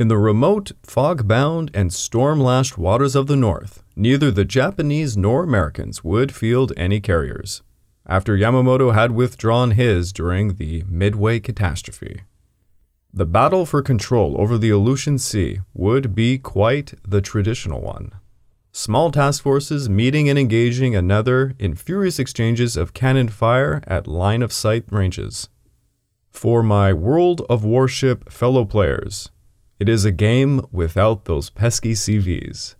In 0.00 0.08
the 0.08 0.18
remote, 0.18 0.72
fog 0.82 1.28
bound, 1.28 1.70
and 1.72 1.92
storm 1.92 2.40
lashed 2.40 2.76
waters 2.76 3.14
of 3.14 3.28
the 3.28 3.36
North, 3.36 3.84
neither 3.94 4.32
the 4.32 4.44
Japanese 4.44 5.16
nor 5.16 5.44
Americans 5.44 6.02
would 6.02 6.34
field 6.34 6.72
any 6.76 7.00
carriers 7.00 7.62
after 8.06 8.36
Yamamoto 8.36 8.92
had 8.92 9.12
withdrawn 9.12 9.70
his 9.70 10.12
during 10.12 10.56
the 10.56 10.84
Midway 10.88 11.40
catastrophe. 11.40 12.22
The 13.16 13.24
battle 13.24 13.64
for 13.64 13.80
control 13.80 14.34
over 14.40 14.58
the 14.58 14.70
Aleutian 14.70 15.18
Sea 15.18 15.60
would 15.72 16.16
be 16.16 16.36
quite 16.36 16.94
the 17.06 17.20
traditional 17.20 17.80
one. 17.80 18.10
Small 18.72 19.12
task 19.12 19.40
forces 19.44 19.88
meeting 19.88 20.28
and 20.28 20.36
engaging 20.36 20.96
another 20.96 21.54
in 21.60 21.76
furious 21.76 22.18
exchanges 22.18 22.76
of 22.76 22.92
cannon 22.92 23.28
fire 23.28 23.84
at 23.86 24.08
line 24.08 24.42
of 24.42 24.52
sight 24.52 24.82
ranges. 24.90 25.48
For 26.32 26.60
my 26.60 26.92
World 26.92 27.42
of 27.48 27.64
Warship 27.64 28.32
fellow 28.32 28.64
players, 28.64 29.30
it 29.78 29.88
is 29.88 30.04
a 30.04 30.10
game 30.10 30.66
without 30.72 31.26
those 31.26 31.50
pesky 31.50 31.92
CVs. 31.92 32.74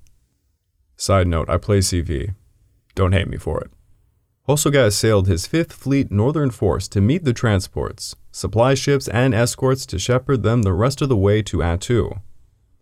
Side 0.96 1.28
note, 1.28 1.48
I 1.48 1.58
play 1.58 1.78
CV. 1.78 2.34
Don't 2.96 3.12
hate 3.12 3.28
me 3.28 3.36
for 3.36 3.60
it. 3.60 3.70
Hosogaya 4.48 4.92
sailed 4.92 5.28
his 5.28 5.46
Fifth 5.46 5.72
Fleet 5.72 6.10
Northern 6.10 6.50
Force 6.50 6.88
to 6.88 7.00
meet 7.00 7.22
the 7.22 7.32
transports, 7.32 8.16
supply 8.34 8.74
ships, 8.74 9.06
and 9.06 9.32
escorts 9.32 9.86
to 9.86 9.96
shepherd 9.96 10.42
them 10.42 10.62
the 10.62 10.72
rest 10.72 11.00
of 11.00 11.08
the 11.08 11.16
way 11.16 11.40
to 11.40 11.58
Attu. 11.58 12.20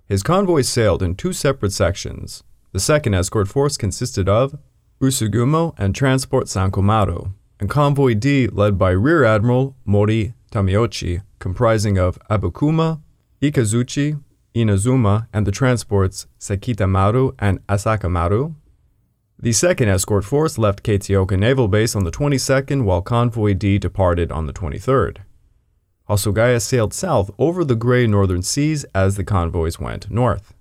His 0.07 0.23
convoy 0.23 0.63
sailed 0.63 1.03
in 1.03 1.15
two 1.15 1.35
separate 1.35 1.75
sections. 1.75 2.43
The 2.73 2.81
second 2.81 3.13
escort 3.13 3.49
force 3.49 3.77
consisted 3.77 4.31
of 4.31 4.59
Usugumo 4.99 5.75
and 5.77 5.95
Transport 5.95 6.47
Sankomaru, 6.47 7.35
and 7.61 7.69
Convoy 7.69 8.15
D 8.15 8.47
led 8.47 8.79
by 8.79 8.93
Rear 8.93 9.25
Admiral 9.25 9.77
Mori 9.85 10.33
Tomoichi, 10.51 11.23
comprising 11.39 11.99
of 11.99 12.19
Abukuma, 12.31 13.03
Ikazuchi, 13.43 14.23
Inazuma, 14.55 15.27
and 15.35 15.47
the 15.47 15.53
transports 15.53 16.27
Sekitamaru 16.41 17.35
and 17.39 17.67
Asakamaru. 17.67 18.55
The 19.39 19.53
second 19.53 19.91
escort 19.91 20.25
force 20.25 20.57
left 20.57 20.83
Kataoka 20.83 21.39
Naval 21.39 21.69
Base 21.69 21.95
on 21.95 22.05
the 22.05 22.11
22nd, 22.11 22.85
while 22.85 23.03
Convoy 23.03 23.53
D 23.53 23.79
departed 23.79 24.33
on 24.33 24.47
the 24.47 24.53
23rd. 24.55 25.19
Hosogaya 26.13 26.61
sailed 26.61 26.93
south 26.93 27.31
over 27.39 27.65
the 27.65 27.75
gray 27.75 28.07
northern 28.07 28.43
seas 28.43 28.85
as 28.95 29.17
the 29.17 29.25
convoys 29.25 29.81
went 29.81 30.11
north. 30.11 30.53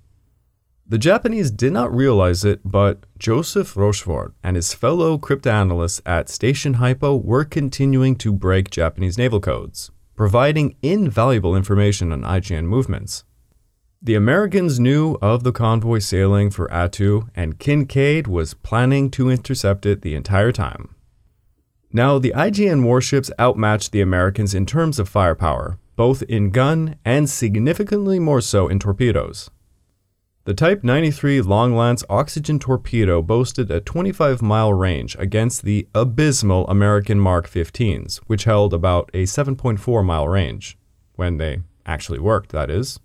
The 0.87 0.97
Japanese 0.97 1.51
did 1.51 1.73
not 1.73 1.93
realize 1.93 2.45
it, 2.45 2.61
but 2.63 3.05
Joseph 3.17 3.75
Rochefort 3.75 4.33
and 4.43 4.55
his 4.55 4.73
fellow 4.73 5.17
cryptanalysts 5.17 6.01
at 6.05 6.29
Station 6.29 6.75
Hypo 6.75 7.17
were 7.17 7.43
continuing 7.43 8.15
to 8.17 8.31
break 8.31 8.69
Japanese 8.69 9.17
naval 9.17 9.41
codes, 9.41 9.91
providing 10.15 10.75
invaluable 10.81 11.55
information 11.55 12.13
on 12.13 12.23
IJN 12.23 12.65
movements. 12.65 13.25
The 14.01 14.15
Americans 14.15 14.79
knew 14.79 15.17
of 15.21 15.43
the 15.43 15.51
convoy 15.51 15.99
sailing 15.99 16.49
for 16.49 16.67
Attu, 16.69 17.27
and 17.35 17.59
Kinkaid 17.59 18.25
was 18.27 18.53
planning 18.53 19.11
to 19.11 19.29
intercept 19.29 19.85
it 19.85 20.01
the 20.01 20.15
entire 20.15 20.53
time. 20.53 20.95
Now, 21.93 22.19
the 22.19 22.33
IJN 22.35 22.83
warships 22.83 23.31
outmatched 23.37 23.91
the 23.91 24.01
Americans 24.01 24.53
in 24.53 24.65
terms 24.65 24.97
of 24.97 25.09
firepower, 25.09 25.77
both 25.97 26.23
in 26.23 26.51
gun 26.51 26.95
and 27.03 27.29
significantly 27.29 28.17
more 28.17 28.39
so 28.39 28.69
in 28.69 28.79
torpedoes. 28.79 29.49
The 30.45 30.53
Type 30.53 30.83
93 30.83 31.41
Long 31.41 31.75
Lance 31.75 32.03
oxygen 32.09 32.57
torpedo 32.57 33.21
boasted 33.21 33.69
a 33.69 33.79
25 33.79 34.41
mile 34.41 34.73
range 34.73 35.15
against 35.19 35.63
the 35.63 35.87
abysmal 35.93 36.65
American 36.67 37.19
Mark 37.19 37.47
15s, 37.47 38.17
which 38.25 38.45
held 38.45 38.73
about 38.73 39.11
a 39.13 39.23
7.4 39.23 40.03
mile 40.03 40.27
range. 40.27 40.77
When 41.15 41.37
they 41.37 41.59
actually 41.85 42.19
worked, 42.19 42.51
that 42.53 42.71
is. 42.71 42.99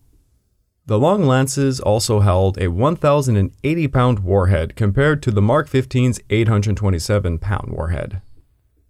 The 0.87 0.99
Long 0.99 1.27
Lances 1.27 1.81
also 1.81 2.21
held 2.21 2.57
a 2.59 2.69
1,080 2.69 3.89
pound 3.89 4.21
warhead 4.21 4.77
compared 4.77 5.23
to 5.25 5.33
the 5.33 5.43
Mark 5.43 5.69
15's 5.69 6.21
827 6.31 7.39
pound 7.39 7.71
warhead. 7.73 8.23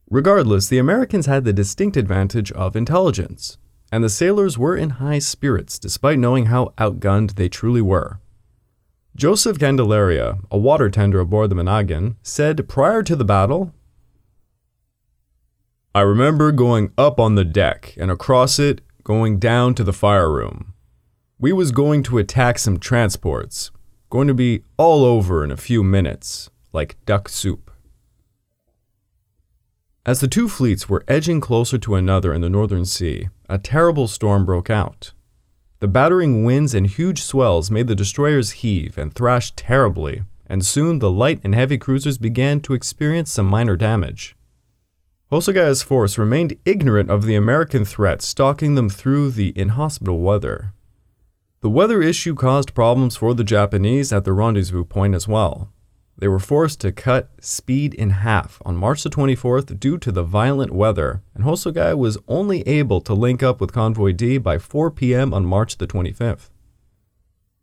Regardless, 0.09 0.69
the 0.69 0.79
Americans 0.79 1.27
had 1.27 1.45
the 1.45 1.53
distinct 1.53 1.97
advantage 1.97 2.53
of 2.53 2.77
intelligence, 2.77 3.59
and 3.91 4.05
the 4.05 4.09
sailors 4.09 4.57
were 4.57 4.77
in 4.77 4.91
high 4.91 5.19
spirits 5.19 5.79
despite 5.79 6.19
knowing 6.19 6.47
how 6.47 6.73
outgunned 6.79 7.35
they 7.35 7.49
truly 7.49 7.83
were. 7.83 8.21
Joseph 9.17 9.59
Candelaria, 9.59 10.39
a 10.51 10.59
water 10.59 10.91
tender 10.91 11.21
aboard 11.21 11.51
the 11.51 11.55
Monaghan, 11.55 12.17
said 12.23 12.69
prior 12.69 13.03
to 13.03 13.17
the 13.17 13.25
battle, 13.25 13.73
I 15.95 16.03
remember 16.03 16.53
going 16.53 16.93
up 16.99 17.19
on 17.19 17.35
the 17.35 17.45
deck 17.45 17.95
and 17.97 18.11
across 18.11 18.59
it 18.59 18.83
going 19.03 19.39
down 19.39 19.75
to 19.77 19.85
the 19.85 19.95
fire 19.95 20.31
room. 20.31 20.75
We 21.39 21.53
was 21.53 21.71
going 21.73 22.03
to 22.05 22.19
attack 22.19 22.59
some 22.59 22.79
transports. 22.79 23.71
Going 24.11 24.29
to 24.29 24.35
be 24.35 24.63
all 24.77 25.05
over 25.05 25.43
in 25.43 25.51
a 25.51 25.57
few 25.57 25.83
minutes, 25.83 26.51
like 26.73 26.97
duck 27.07 27.29
soup. 27.29 27.66
As 30.07 30.21
the 30.21 30.29
two 30.29 30.49
fleets 30.49 30.89
were 30.89 31.03
edging 31.09 31.41
closer 31.41 31.79
to 31.79 31.97
another 31.97 32.33
in 32.33 32.41
the 32.41 32.49
Northern 32.49 32.85
Sea, 32.85 33.29
a 33.49 33.59
terrible 33.59 34.07
storm 34.07 34.47
broke 34.47 34.71
out. 34.71 35.13
The 35.81 35.89
battering 35.89 36.45
winds 36.45 36.75
and 36.75 36.87
huge 36.87 37.25
swells 37.25 37.73
made 37.73 37.89
the 37.89 37.97
destroyers 37.97 38.63
heave 38.63 38.97
and 38.97 39.13
thrash 39.13 39.51
terribly, 39.57 40.23
and 40.47 40.65
soon 40.65 41.01
the 41.01 41.11
light 41.11 41.41
and 41.43 41.57
heavy 41.57 41.77
cruisers 41.77 42.19
began 42.19 42.61
to 42.61 42.73
experience 42.73 43.33
some 43.33 43.47
minor 43.47 43.75
damage. 43.75 44.37
Hosogaya's 45.33 45.83
force 45.83 46.17
remained 46.17 46.57
ignorant 46.65 47.11
of 47.11 47.25
the 47.25 47.35
American 47.35 47.85
threat 47.85 48.23
stalking 48.23 48.77
them 48.77 48.89
through 48.89 49.33
the 49.33 49.53
inhospitable 49.59 50.21
weather. 50.21 50.73
The 51.63 51.71
weather 51.71 52.01
issue 52.01 52.37
caused 52.37 52.75
problems 52.75 53.17
for 53.17 53.35
the 53.35 53.43
Japanese 53.43 54.13
at 54.13 54.25
the 54.25 54.33
rendezvous 54.33 54.85
point 54.85 55.17
as 55.17 55.27
well. 55.27 55.73
They 56.19 56.29
were 56.29 56.39
forced 56.39 56.81
to 56.81 56.93
cut 56.93 57.31
speed 57.41 57.93
in 57.93 58.11
half 58.11 58.61
on 58.65 58.77
March 58.77 59.03
the 59.03 59.11
24th 59.11 59.79
due 59.79 59.99
to 59.99 60.11
the 60.11 60.23
violent 60.23 60.73
weather, 60.73 61.23
and 61.35 61.45
Hosogaya 61.45 61.97
was 61.97 62.17
only 62.27 62.63
able 62.63 63.03
to 63.03 63.13
link 63.13 63.43
up 63.43 63.61
with 63.61 63.73
Convoy 63.73 64.13
D 64.13 64.39
by 64.39 64.59
4 64.59 64.91
p.m. 64.91 65.35
on 65.35 65.45
March 65.45 65.77
the 65.77 65.87
25th. 65.87 66.49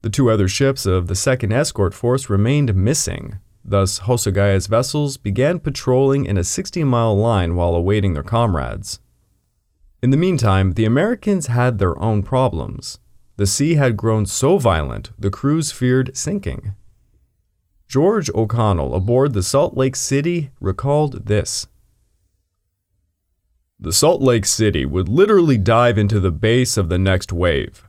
The 0.03 0.09
two 0.11 0.29
other 0.29 0.47
ships 0.47 0.85
of 0.85 1.07
the 1.07 1.15
2nd 1.15 1.51
Escort 1.51 1.93
Force 1.93 2.29
remained 2.29 2.75
missing, 2.75 3.39
thus, 3.65 4.01
Hosogaya's 4.01 4.67
vessels 4.67 5.17
began 5.17 5.59
patrolling 5.59 6.25
in 6.25 6.37
a 6.37 6.43
60 6.43 6.83
mile 6.83 7.17
line 7.17 7.55
while 7.55 7.73
awaiting 7.73 8.13
their 8.13 8.21
comrades. 8.21 8.99
In 10.03 10.09
the 10.11 10.17
meantime, 10.17 10.73
the 10.73 10.85
Americans 10.85 11.47
had 11.47 11.79
their 11.79 11.97
own 11.99 12.21
problems. 12.21 12.99
The 13.37 13.47
sea 13.47 13.75
had 13.75 13.97
grown 13.97 14.27
so 14.27 14.59
violent, 14.59 15.11
the 15.17 15.31
crews 15.31 15.71
feared 15.71 16.15
sinking. 16.15 16.75
George 17.87 18.29
O'Connell 18.33 18.95
aboard 18.95 19.33
the 19.33 19.43
Salt 19.43 19.77
Lake 19.77 19.95
City 19.95 20.51
recalled 20.59 21.27
this 21.27 21.67
The 23.79 23.93
Salt 23.93 24.21
Lake 24.21 24.45
City 24.45 24.85
would 24.85 25.09
literally 25.09 25.57
dive 25.57 25.97
into 25.97 26.19
the 26.19 26.31
base 26.31 26.77
of 26.77 26.89
the 26.89 26.97
next 26.97 27.31
wave. 27.31 27.87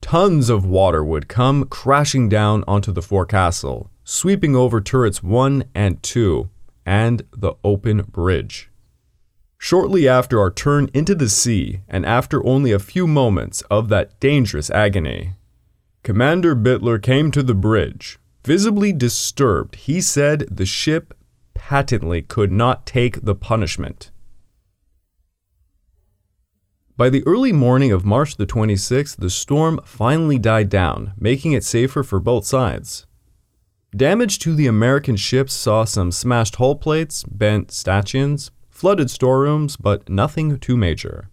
Tons 0.00 0.48
of 0.48 0.64
water 0.64 1.04
would 1.04 1.28
come 1.28 1.64
crashing 1.64 2.28
down 2.28 2.62
onto 2.68 2.92
the 2.92 3.02
forecastle, 3.02 3.90
sweeping 4.04 4.54
over 4.54 4.80
turrets 4.80 5.22
1 5.22 5.64
and 5.74 6.02
2 6.02 6.48
and 6.86 7.22
the 7.36 7.52
open 7.62 8.02
bridge. 8.02 8.70
Shortly 9.58 10.08
after 10.08 10.40
our 10.40 10.50
turn 10.50 10.88
into 10.94 11.14
the 11.14 11.28
sea, 11.28 11.80
and 11.88 12.06
after 12.06 12.44
only 12.46 12.72
a 12.72 12.78
few 12.78 13.06
moments 13.06 13.62
of 13.70 13.88
that 13.88 14.18
dangerous 14.20 14.70
agony, 14.70 15.32
Commander 16.04 16.54
Bitler 16.54 17.02
came 17.02 17.30
to 17.32 17.42
the 17.42 17.54
bridge. 17.54 18.18
Visibly 18.44 18.92
disturbed, 18.92 19.76
he 19.76 20.00
said 20.00 20.46
the 20.50 20.66
ship 20.66 21.14
patently 21.54 22.22
could 22.22 22.52
not 22.52 22.86
take 22.86 23.22
the 23.22 23.34
punishment. 23.34 24.10
By 26.96 27.10
the 27.10 27.24
early 27.26 27.52
morning 27.52 27.92
of 27.92 28.04
March 28.04 28.36
the 28.36 28.46
26th, 28.46 29.16
the 29.16 29.30
storm 29.30 29.80
finally 29.84 30.38
died 30.38 30.68
down, 30.68 31.12
making 31.18 31.52
it 31.52 31.62
safer 31.62 32.02
for 32.02 32.18
both 32.18 32.44
sides. 32.44 33.06
Damage 33.94 34.38
to 34.40 34.54
the 34.54 34.66
American 34.66 35.16
ships 35.16 35.52
saw 35.52 35.84
some 35.84 36.10
smashed 36.10 36.56
hull 36.56 36.74
plates, 36.74 37.22
bent 37.24 37.70
stanchions, 37.70 38.50
flooded 38.68 39.10
storerooms, 39.10 39.76
but 39.76 40.08
nothing 40.08 40.58
too 40.58 40.76
major. 40.76 41.30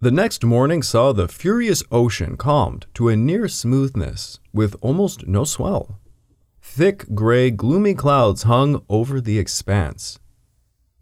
The 0.00 0.10
next 0.10 0.44
morning 0.44 0.82
saw 0.82 1.12
the 1.12 1.28
furious 1.28 1.82
ocean 1.90 2.36
calmed 2.36 2.86
to 2.94 3.08
a 3.08 3.16
near 3.16 3.48
smoothness, 3.48 4.38
with 4.52 4.76
almost 4.80 5.26
no 5.26 5.44
swell. 5.44 5.98
Thick, 6.66 7.14
gray, 7.14 7.52
gloomy 7.52 7.94
clouds 7.94 8.44
hung 8.44 8.82
over 8.88 9.20
the 9.20 9.38
expanse. 9.38 10.18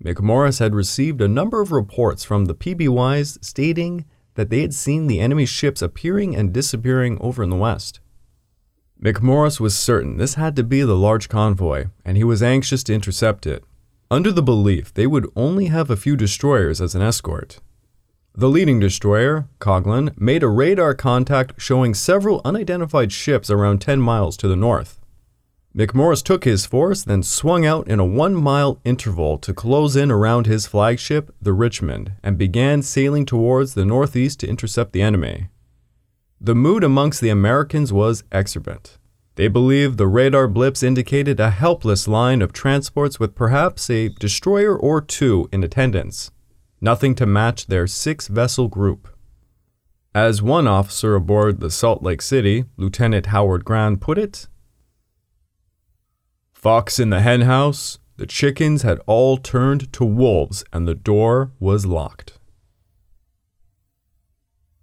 McMorris 0.04 0.58
had 0.58 0.74
received 0.74 1.22
a 1.22 1.28
number 1.28 1.62
of 1.62 1.72
reports 1.72 2.24
from 2.24 2.44
the 2.44 2.54
PBYs 2.54 3.42
stating 3.42 4.04
that 4.34 4.50
they 4.50 4.60
had 4.60 4.74
seen 4.74 5.06
the 5.06 5.20
enemy 5.20 5.46
ships 5.46 5.80
appearing 5.80 6.36
and 6.36 6.52
disappearing 6.52 7.16
over 7.22 7.42
in 7.42 7.48
the 7.48 7.56
west. 7.56 8.00
McMorris 9.02 9.60
was 9.60 9.74
certain 9.78 10.18
this 10.18 10.34
had 10.34 10.56
to 10.56 10.64
be 10.64 10.82
the 10.82 10.96
large 10.96 11.30
convoy, 11.30 11.86
and 12.04 12.18
he 12.18 12.24
was 12.24 12.42
anxious 12.42 12.82
to 12.82 12.92
intercept 12.92 13.46
it 13.46 13.64
under 14.10 14.30
the 14.30 14.42
belief 14.42 14.92
they 14.92 15.06
would 15.06 15.30
only 15.34 15.66
have 15.66 15.88
a 15.88 15.96
few 15.96 16.16
destroyers 16.16 16.82
as 16.82 16.94
an 16.94 17.00
escort. 17.00 17.60
The 18.34 18.50
leading 18.50 18.78
destroyer, 18.78 19.48
Coghlan, 19.58 20.20
made 20.20 20.42
a 20.42 20.48
radar 20.48 20.94
contact 20.94 21.58
showing 21.58 21.94
several 21.94 22.42
unidentified 22.44 23.10
ships 23.10 23.48
around 23.48 23.80
10 23.80 24.00
miles 24.00 24.36
to 24.38 24.48
the 24.48 24.56
north. 24.56 24.98
McMorris 25.76 26.22
took 26.22 26.44
his 26.44 26.66
force, 26.66 27.02
then 27.02 27.22
swung 27.22 27.64
out 27.64 27.88
in 27.88 27.98
a 27.98 28.04
one 28.04 28.34
mile 28.34 28.78
interval 28.84 29.38
to 29.38 29.54
close 29.54 29.96
in 29.96 30.10
around 30.10 30.46
his 30.46 30.66
flagship, 30.66 31.34
the 31.40 31.54
Richmond, 31.54 32.12
and 32.22 32.36
began 32.36 32.82
sailing 32.82 33.24
towards 33.24 33.72
the 33.72 33.86
northeast 33.86 34.40
to 34.40 34.48
intercept 34.48 34.92
the 34.92 35.00
enemy. 35.00 35.48
The 36.38 36.54
mood 36.54 36.84
amongst 36.84 37.22
the 37.22 37.30
Americans 37.30 37.90
was 37.90 38.24
exuberant. 38.30 38.98
They 39.36 39.48
believed 39.48 39.96
the 39.96 40.06
radar 40.06 40.46
blips 40.46 40.82
indicated 40.82 41.40
a 41.40 41.48
helpless 41.48 42.06
line 42.06 42.42
of 42.42 42.52
transports 42.52 43.18
with 43.18 43.34
perhaps 43.34 43.88
a 43.88 44.10
destroyer 44.10 44.76
or 44.76 45.00
two 45.00 45.48
in 45.52 45.64
attendance, 45.64 46.30
nothing 46.82 47.14
to 47.14 47.24
match 47.24 47.66
their 47.66 47.86
six 47.86 48.28
vessel 48.28 48.68
group. 48.68 49.08
As 50.14 50.42
one 50.42 50.68
officer 50.68 51.14
aboard 51.14 51.60
the 51.60 51.70
Salt 51.70 52.02
Lake 52.02 52.20
City, 52.20 52.66
Lieutenant 52.76 53.26
Howard 53.26 53.64
Grant, 53.64 54.00
put 54.00 54.18
it, 54.18 54.48
Fox 56.62 57.00
in 57.00 57.10
the 57.10 57.22
henhouse, 57.22 57.98
the 58.18 58.24
chickens 58.24 58.82
had 58.82 59.00
all 59.06 59.36
turned 59.36 59.92
to 59.92 60.04
wolves 60.04 60.62
and 60.72 60.86
the 60.86 60.94
door 60.94 61.50
was 61.58 61.86
locked. 61.86 62.38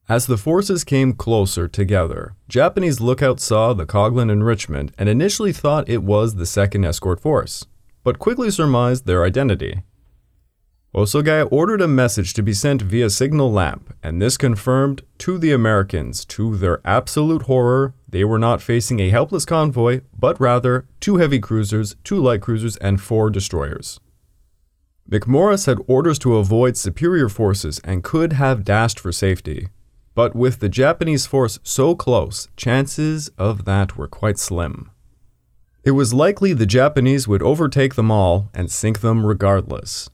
As 0.09 0.27
the 0.27 0.35
forces 0.35 0.83
came 0.83 1.13
closer 1.13 1.69
together, 1.69 2.35
Japanese 2.49 2.99
lookouts 2.99 3.45
saw 3.45 3.71
the 3.71 3.85
Coghlan 3.85 4.29
and 4.29 4.45
Richmond 4.45 4.91
and 4.97 5.07
initially 5.07 5.53
thought 5.53 5.87
it 5.87 6.03
was 6.03 6.35
the 6.35 6.45
second 6.45 6.83
escort 6.83 7.21
force, 7.21 7.65
but 8.03 8.19
quickly 8.19 8.51
surmised 8.51 9.05
their 9.05 9.23
identity. 9.23 9.83
Hosogaya 10.93 11.47
ordered 11.51 11.81
a 11.81 11.87
message 11.87 12.33
to 12.33 12.41
be 12.41 12.53
sent 12.53 12.81
via 12.81 13.11
signal 13.11 13.51
lamp, 13.51 13.93
and 14.01 14.19
this 14.19 14.37
confirmed 14.37 15.03
to 15.19 15.37
the 15.37 15.51
Americans, 15.51 16.25
to 16.25 16.57
their 16.57 16.81
absolute 16.83 17.43
horror, 17.43 17.93
they 18.07 18.23
were 18.23 18.39
not 18.39 18.61
facing 18.61 18.99
a 18.99 19.11
helpless 19.11 19.45
convoy, 19.45 20.01
but 20.17 20.39
rather 20.41 20.87
two 20.99 21.17
heavy 21.17 21.39
cruisers, 21.39 21.95
two 22.03 22.17
light 22.17 22.41
cruisers, 22.41 22.75
and 22.77 22.99
four 22.99 23.29
destroyers. 23.29 23.99
McMorris 25.07 25.67
had 25.67 25.77
orders 25.87 26.17
to 26.19 26.37
avoid 26.37 26.75
superior 26.75 27.29
forces 27.29 27.79
and 27.83 28.03
could 28.03 28.33
have 28.33 28.65
dashed 28.65 28.99
for 28.99 29.11
safety, 29.11 29.69
but 30.15 30.35
with 30.35 30.59
the 30.59 30.69
Japanese 30.69 31.27
force 31.27 31.59
so 31.61 31.93
close, 31.95 32.47
chances 32.57 33.29
of 33.37 33.65
that 33.65 33.95
were 33.95 34.07
quite 34.07 34.39
slim. 34.39 34.89
It 35.83 35.91
was 35.91 36.15
likely 36.15 36.53
the 36.53 36.65
Japanese 36.65 37.27
would 37.27 37.43
overtake 37.43 37.93
them 37.93 38.09
all 38.09 38.49
and 38.55 38.71
sink 38.71 39.01
them 39.01 39.23
regardless. 39.25 40.09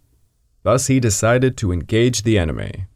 Thus, 0.65 0.88
he 0.88 0.99
decided 0.99 1.58
to 1.58 1.71
engage 1.71 2.23
the 2.23 2.39
enemy. 2.39 2.88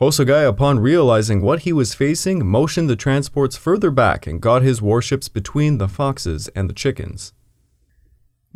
Hosogaya, 0.00 0.48
upon 0.48 0.78
realizing 0.78 1.42
what 1.42 1.60
he 1.60 1.72
was 1.74 1.92
facing, 1.92 2.46
motioned 2.46 2.88
the 2.88 2.96
transports 2.96 3.54
further 3.54 3.90
back 3.90 4.26
and 4.26 4.40
got 4.40 4.62
his 4.62 4.80
warships 4.80 5.28
between 5.28 5.76
the 5.76 5.88
foxes 5.88 6.48
and 6.56 6.70
the 6.70 6.74
chickens. 6.74 7.34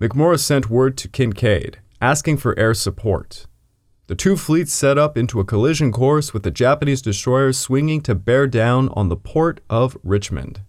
McMorris 0.00 0.40
sent 0.40 0.70
word 0.70 0.96
to 0.96 1.09
Kinkaid, 1.09 1.81
asking 2.00 2.38
for 2.38 2.59
air 2.59 2.72
support. 2.72 3.46
The 4.07 4.14
two 4.14 4.38
fleets 4.38 4.72
set 4.72 4.96
up 4.96 5.18
into 5.18 5.38
a 5.38 5.44
collision 5.44 5.92
course 5.92 6.33
with 6.33 6.42
the 6.42 6.50
Japanese 6.50 7.03
destroyers 7.03 7.59
swinging 7.59 8.00
to 8.03 8.14
bear 8.14 8.46
down 8.46 8.88
on 8.94 9.11
the 9.11 9.16
port 9.16 9.61
of 9.68 9.98
Richmond. 10.03 10.62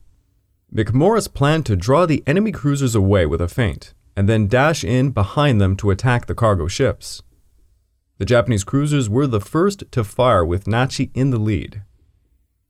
McMorris 0.76 1.34
planned 1.34 1.66
to 1.68 1.78
draw 1.78 2.06
the 2.06 2.22
enemy 2.28 2.52
cruisers 2.52 2.96
away 2.96 3.26
with 3.26 3.40
a 3.40 3.48
feint, 3.48 3.94
and 4.18 4.28
then 4.28 4.50
dash 4.50 4.84
in 4.84 5.12
behind 5.12 5.62
them 5.62 5.78
to 5.78 5.90
attack 5.90 6.26
the 6.26 6.36
cargo 6.36 6.68
ships. 6.68 7.24
The 8.22 8.26
Japanese 8.26 8.64
cruisers 8.64 9.10
were 9.10 9.26
the 9.26 9.42
first 9.42 9.84
to 9.94 10.04
fire 10.04 10.46
with 10.46 10.66
Nachi 10.66 11.10
in 11.16 11.32
the 11.32 11.40
lead. 11.40 11.82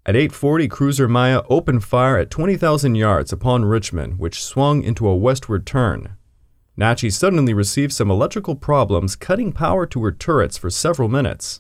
At 0.06 0.16
8:40, 0.16 0.70
cruiser 0.70 1.10
Maya 1.10 1.42
opened 1.50 1.84
fire 1.84 2.18
at 2.18 2.32
20,000 2.32 2.96
yards 2.96 3.34
upon 3.34 3.66
Richmond, 3.66 4.18
which 4.18 4.42
swung 4.42 4.82
into 4.82 5.06
a 5.10 5.18
westward 5.18 5.66
turn, 5.66 6.16
Nachi 6.80 7.12
suddenly 7.12 7.54
received 7.54 7.92
some 7.92 8.10
electrical 8.10 8.56
problems, 8.56 9.18
cutting 9.18 9.52
power 9.52 9.86
to 9.88 10.02
her 10.06 10.14
turrets 10.14 10.56
for 10.58 10.70
several 10.70 11.10
minutes. 11.10 11.60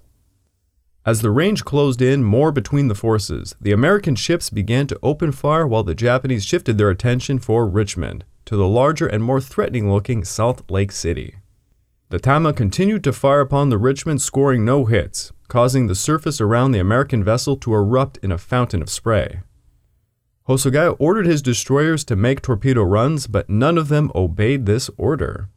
As 1.05 1.19
the 1.19 1.29
range 1.29 1.65
closed 1.65 2.01
in 2.01 2.23
more 2.23 2.53
between 2.53 2.87
the 2.87 2.95
forces, 2.95 3.55
the 3.59 3.73
American 3.73 4.15
ships 4.15 4.49
began 4.49 4.87
to 4.87 4.99
open 5.03 5.33
fire 5.33 5.67
while 5.67 5.83
the 5.83 5.93
Japanese 5.93 6.45
shifted 6.45 6.77
their 6.77 6.91
attention 6.91 7.39
for 7.39 7.67
Richmond 7.67 8.23
to 8.45 8.55
the 8.55 8.69
larger 8.69 9.07
and 9.07 9.21
more 9.21 9.41
threatening 9.41 9.91
looking 9.91 10.23
Salt 10.23 10.71
Lake 10.71 10.93
City. 10.93 11.35
The 12.11 12.19
Tama 12.19 12.51
continued 12.51 13.05
to 13.05 13.13
fire 13.13 13.39
upon 13.39 13.69
the 13.69 13.77
Richmond, 13.77 14.21
scoring 14.21 14.65
no 14.65 14.83
hits, 14.83 15.31
causing 15.47 15.87
the 15.87 15.95
surface 15.95 16.41
around 16.41 16.73
the 16.73 16.79
American 16.79 17.23
vessel 17.23 17.55
to 17.55 17.73
erupt 17.73 18.17
in 18.17 18.33
a 18.33 18.37
fountain 18.37 18.81
of 18.81 18.89
spray. 18.89 19.39
Hosogaya 20.45 20.97
ordered 20.99 21.25
his 21.25 21.41
destroyers 21.41 22.03
to 22.03 22.17
make 22.17 22.41
torpedo 22.41 22.83
runs, 22.83 23.27
but 23.27 23.49
none 23.49 23.77
of 23.77 23.87
them 23.87 24.11
obeyed 24.13 24.65
this 24.65 24.89
order. 24.97 25.47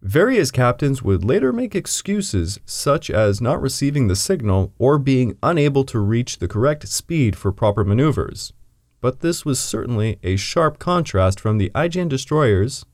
Various 0.00 0.52
captains 0.52 1.02
would 1.02 1.24
later 1.24 1.52
make 1.52 1.74
excuses, 1.74 2.60
such 2.64 3.10
as 3.10 3.40
not 3.40 3.60
receiving 3.60 4.06
the 4.06 4.14
signal 4.14 4.72
or 4.78 5.00
being 5.00 5.36
unable 5.42 5.82
to 5.82 5.98
reach 5.98 6.38
the 6.38 6.46
correct 6.46 6.86
speed 6.86 7.34
for 7.34 7.50
proper 7.50 7.82
maneuvers. 7.82 8.52
But 9.00 9.18
this 9.18 9.44
was 9.44 9.58
certainly 9.58 10.20
a 10.22 10.36
sharp 10.36 10.78
contrast 10.78 11.40
from 11.40 11.58
the 11.58 11.70
IJN 11.74 12.08
destroyers, 12.08 12.86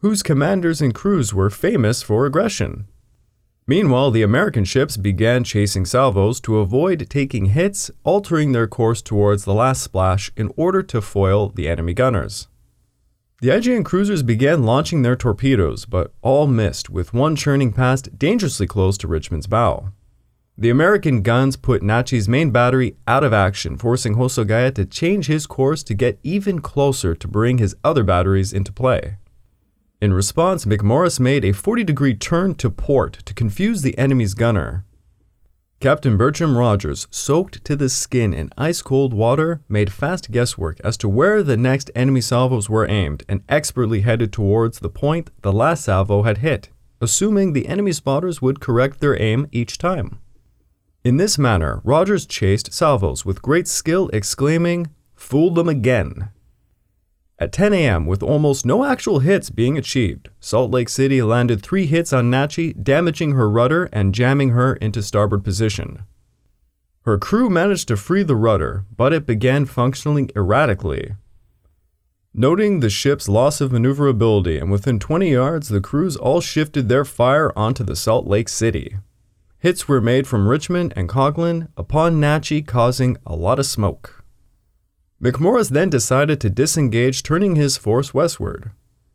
whose 0.00 0.22
commanders 0.22 0.80
and 0.80 0.94
crews 0.94 1.34
were 1.34 1.50
famous 1.50 2.02
for 2.02 2.26
aggression. 2.26 2.86
Meanwhile, 3.66 4.10
the 4.10 4.22
American 4.22 4.64
ships 4.64 4.96
began 4.96 5.44
chasing 5.44 5.84
salvos 5.84 6.40
to 6.40 6.58
avoid 6.58 7.08
taking 7.08 7.46
hits, 7.46 7.90
altering 8.02 8.52
their 8.52 8.66
course 8.66 9.02
towards 9.02 9.44
the 9.44 9.54
last 9.54 9.82
splash 9.82 10.32
in 10.36 10.50
order 10.56 10.82
to 10.82 11.00
foil 11.00 11.50
the 11.50 11.68
enemy 11.68 11.94
gunners. 11.94 12.48
The 13.42 13.48
IJN 13.48 13.84
cruisers 13.84 14.22
began 14.22 14.64
launching 14.64 15.02
their 15.02 15.16
torpedoes, 15.16 15.86
but 15.86 16.12
all 16.20 16.46
missed, 16.46 16.90
with 16.90 17.14
one 17.14 17.36
churning 17.36 17.72
past 17.72 18.18
dangerously 18.18 18.66
close 18.66 18.98
to 18.98 19.08
Richmond's 19.08 19.46
bow. 19.46 19.92
The 20.58 20.68
American 20.68 21.22
guns 21.22 21.56
put 21.56 21.82
Nachi's 21.82 22.28
main 22.28 22.50
battery 22.50 22.96
out 23.06 23.24
of 23.24 23.32
action, 23.32 23.78
forcing 23.78 24.16
Hosogaya 24.16 24.74
to 24.74 24.84
change 24.84 25.26
his 25.26 25.46
course 25.46 25.82
to 25.84 25.94
get 25.94 26.18
even 26.22 26.60
closer 26.60 27.14
to 27.14 27.28
bring 27.28 27.58
his 27.58 27.74
other 27.84 28.02
batteries 28.02 28.52
into 28.52 28.72
play. 28.72 29.16
In 30.00 30.14
response, 30.14 30.64
McMorris 30.64 31.20
made 31.20 31.44
a 31.44 31.52
40 31.52 31.84
degree 31.84 32.14
turn 32.14 32.54
to 32.54 32.70
port 32.70 33.18
to 33.26 33.34
confuse 33.34 33.82
the 33.82 33.96
enemy's 33.98 34.32
gunner. 34.32 34.86
Captain 35.78 36.16
Bertram 36.16 36.56
Rogers, 36.56 37.06
soaked 37.10 37.62
to 37.66 37.76
the 37.76 37.90
skin 37.90 38.32
in 38.32 38.50
ice 38.56 38.80
cold 38.80 39.12
water, 39.12 39.60
made 39.68 39.92
fast 39.92 40.30
guesswork 40.30 40.80
as 40.80 40.96
to 40.98 41.08
where 41.08 41.42
the 41.42 41.56
next 41.56 41.90
enemy 41.94 42.22
salvos 42.22 42.68
were 42.70 42.88
aimed 42.88 43.24
and 43.28 43.42
expertly 43.48 44.00
headed 44.00 44.32
towards 44.32 44.78
the 44.78 44.88
point 44.88 45.30
the 45.42 45.52
last 45.52 45.84
salvo 45.84 46.22
had 46.22 46.38
hit, 46.38 46.70
assuming 47.02 47.52
the 47.52 47.68
enemy 47.68 47.92
spotters 47.92 48.40
would 48.40 48.60
correct 48.60 49.00
their 49.00 49.20
aim 49.20 49.46
each 49.52 49.76
time. 49.76 50.18
In 51.04 51.18
this 51.18 51.38
manner, 51.38 51.80
Rogers 51.84 52.24
chased 52.24 52.72
salvos 52.72 53.26
with 53.26 53.42
great 53.42 53.68
skill, 53.68 54.08
exclaiming, 54.14 54.88
Fooled 55.14 55.56
them 55.56 55.68
again! 55.68 56.30
At 57.40 57.52
10 57.52 57.72
a.m., 57.72 58.04
with 58.04 58.22
almost 58.22 58.66
no 58.66 58.84
actual 58.84 59.20
hits 59.20 59.48
being 59.48 59.78
achieved, 59.78 60.28
Salt 60.40 60.70
Lake 60.70 60.90
City 60.90 61.22
landed 61.22 61.62
three 61.62 61.86
hits 61.86 62.12
on 62.12 62.30
Nachi, 62.30 62.74
damaging 62.82 63.32
her 63.32 63.48
rudder 63.48 63.88
and 63.94 64.14
jamming 64.14 64.50
her 64.50 64.74
into 64.74 65.02
starboard 65.02 65.42
position. 65.42 66.02
Her 67.04 67.16
crew 67.16 67.48
managed 67.48 67.88
to 67.88 67.96
free 67.96 68.22
the 68.22 68.36
rudder, 68.36 68.84
but 68.94 69.14
it 69.14 69.24
began 69.24 69.64
functioning 69.64 70.30
erratically. 70.36 71.14
Noting 72.34 72.80
the 72.80 72.90
ship's 72.90 73.26
loss 73.26 73.62
of 73.62 73.72
maneuverability, 73.72 74.58
and 74.58 74.70
within 74.70 74.98
20 74.98 75.30
yards, 75.30 75.70
the 75.70 75.80
crews 75.80 76.16
all 76.18 76.42
shifted 76.42 76.90
their 76.90 77.06
fire 77.06 77.56
onto 77.58 77.82
the 77.82 77.96
Salt 77.96 78.26
Lake 78.26 78.50
City. 78.50 78.98
Hits 79.58 79.88
were 79.88 80.02
made 80.02 80.26
from 80.26 80.46
Richmond 80.46 80.92
and 80.94 81.08
Coghlan 81.08 81.68
upon 81.74 82.20
Nachi, 82.20 82.64
causing 82.66 83.16
a 83.26 83.34
lot 83.34 83.58
of 83.58 83.64
smoke. 83.64 84.19
McMorris 85.22 85.68
then 85.68 85.90
decided 85.90 86.40
to 86.40 86.48
disengage, 86.48 87.22
turning 87.22 87.54
his 87.54 87.76
force 87.76 88.14
westward. 88.14 88.70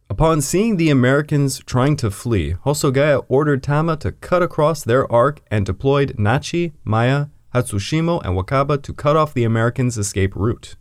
Upon 0.07 0.39
seeing 0.39 0.77
the 0.77 0.91
Americans 0.91 1.59
trying 1.65 1.95
to 1.97 2.11
flee, 2.11 2.53
Hosogaya 2.63 3.25
ordered 3.27 3.63
Tama 3.63 3.97
to 3.97 4.11
cut 4.11 4.43
across 4.43 4.83
their 4.83 5.11
arc 5.11 5.41
and 5.49 5.65
deployed 5.65 6.15
Nachi, 6.17 6.73
Maya, 6.83 7.27
Hatsushimo, 7.55 8.23
and 8.23 8.37
Wakaba 8.37 8.83
to 8.83 8.93
cut 8.93 9.15
off 9.15 9.33
the 9.33 9.43
Americans' 9.43 9.97
escape 9.97 10.35
route. 10.35 10.75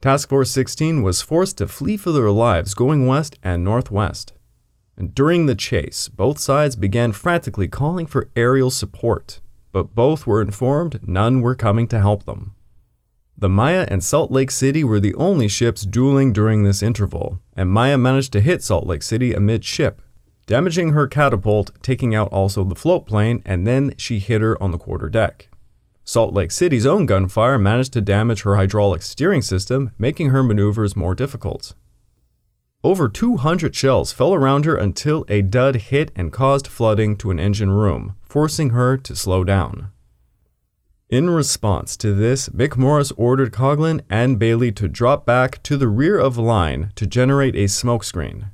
Task 0.00 0.30
Force 0.30 0.50
16 0.50 1.02
was 1.02 1.20
forced 1.20 1.58
to 1.58 1.68
flee 1.68 1.98
for 1.98 2.10
their 2.10 2.30
lives 2.30 2.72
going 2.72 3.06
west 3.06 3.38
and 3.42 3.62
northwest. 3.62 4.32
And 4.96 5.14
during 5.14 5.44
the 5.44 5.54
chase, 5.54 6.08
both 6.08 6.38
sides 6.38 6.74
began 6.74 7.12
frantically 7.12 7.68
calling 7.68 8.06
for 8.06 8.30
aerial 8.34 8.70
support, 8.70 9.42
but 9.72 9.94
both 9.94 10.26
were 10.26 10.40
informed 10.40 11.06
none 11.06 11.42
were 11.42 11.54
coming 11.54 11.86
to 11.88 12.00
help 12.00 12.24
them. 12.24 12.55
The 13.38 13.50
Maya 13.50 13.86
and 13.90 14.02
Salt 14.02 14.30
Lake 14.30 14.50
City 14.50 14.82
were 14.82 14.98
the 14.98 15.14
only 15.14 15.46
ships 15.46 15.82
dueling 15.82 16.32
during 16.32 16.62
this 16.62 16.82
interval, 16.82 17.38
and 17.54 17.68
Maya 17.68 17.98
managed 17.98 18.32
to 18.32 18.40
hit 18.40 18.62
Salt 18.62 18.86
Lake 18.86 19.02
City 19.02 19.34
amidship, 19.34 19.96
damaging 20.46 20.92
her 20.92 21.06
catapult, 21.06 21.70
taking 21.82 22.14
out 22.14 22.32
also 22.32 22.64
the 22.64 22.74
float 22.74 23.06
plane, 23.06 23.42
and 23.44 23.66
then 23.66 23.92
she 23.98 24.20
hit 24.20 24.40
her 24.40 24.60
on 24.62 24.70
the 24.70 24.78
quarter 24.78 25.10
deck. 25.10 25.50
Salt 26.02 26.32
Lake 26.32 26.50
City's 26.50 26.86
own 26.86 27.04
gunfire 27.04 27.58
managed 27.58 27.92
to 27.92 28.00
damage 28.00 28.40
her 28.42 28.56
hydraulic 28.56 29.02
steering 29.02 29.42
system, 29.42 29.90
making 29.98 30.30
her 30.30 30.42
maneuvers 30.42 30.96
more 30.96 31.14
difficult. 31.14 31.74
Over 32.82 33.06
200 33.06 33.74
shells 33.74 34.12
fell 34.12 34.32
around 34.32 34.64
her 34.64 34.76
until 34.76 35.26
a 35.28 35.42
dud 35.42 35.76
hit 35.76 36.10
and 36.16 36.32
caused 36.32 36.66
flooding 36.66 37.16
to 37.16 37.30
an 37.30 37.38
engine 37.38 37.70
room, 37.70 38.16
forcing 38.22 38.70
her 38.70 38.96
to 38.96 39.14
slow 39.14 39.44
down. 39.44 39.90
In 41.08 41.30
response 41.30 41.96
to 41.98 42.12
this, 42.12 42.48
McMorris 42.48 43.12
ordered 43.16 43.52
Coghlan 43.52 44.00
and 44.10 44.40
Bailey 44.40 44.72
to 44.72 44.88
drop 44.88 45.24
back 45.24 45.62
to 45.62 45.76
the 45.76 45.86
rear 45.86 46.18
of 46.18 46.36
line 46.36 46.90
to 46.96 47.06
generate 47.06 47.54
a 47.54 47.66
smokescreen. 47.66 48.50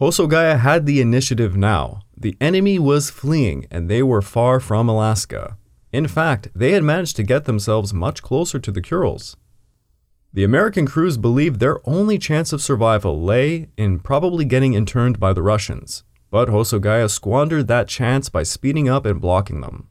Hosogaya 0.00 0.58
had 0.58 0.84
the 0.84 1.00
initiative 1.00 1.56
now. 1.56 2.02
The 2.16 2.36
enemy 2.40 2.80
was 2.80 3.10
fleeing 3.10 3.68
and 3.70 3.88
they 3.88 4.02
were 4.02 4.20
far 4.20 4.58
from 4.58 4.88
Alaska. 4.88 5.56
In 5.92 6.08
fact, 6.08 6.48
they 6.56 6.72
had 6.72 6.82
managed 6.82 7.14
to 7.16 7.22
get 7.22 7.44
themselves 7.44 7.94
much 7.94 8.20
closer 8.20 8.58
to 8.58 8.72
the 8.72 8.82
Kurils. 8.82 9.36
The 10.32 10.42
American 10.42 10.86
crews 10.86 11.16
believed 11.16 11.60
their 11.60 11.78
only 11.88 12.18
chance 12.18 12.52
of 12.52 12.62
survival 12.62 13.22
lay 13.22 13.68
in 13.76 14.00
probably 14.00 14.44
getting 14.44 14.74
interned 14.74 15.20
by 15.20 15.32
the 15.32 15.42
Russians, 15.42 16.02
but 16.32 16.48
Hosogaya 16.48 17.08
squandered 17.08 17.68
that 17.68 17.86
chance 17.86 18.28
by 18.28 18.42
speeding 18.42 18.88
up 18.88 19.06
and 19.06 19.20
blocking 19.20 19.60
them. 19.60 19.88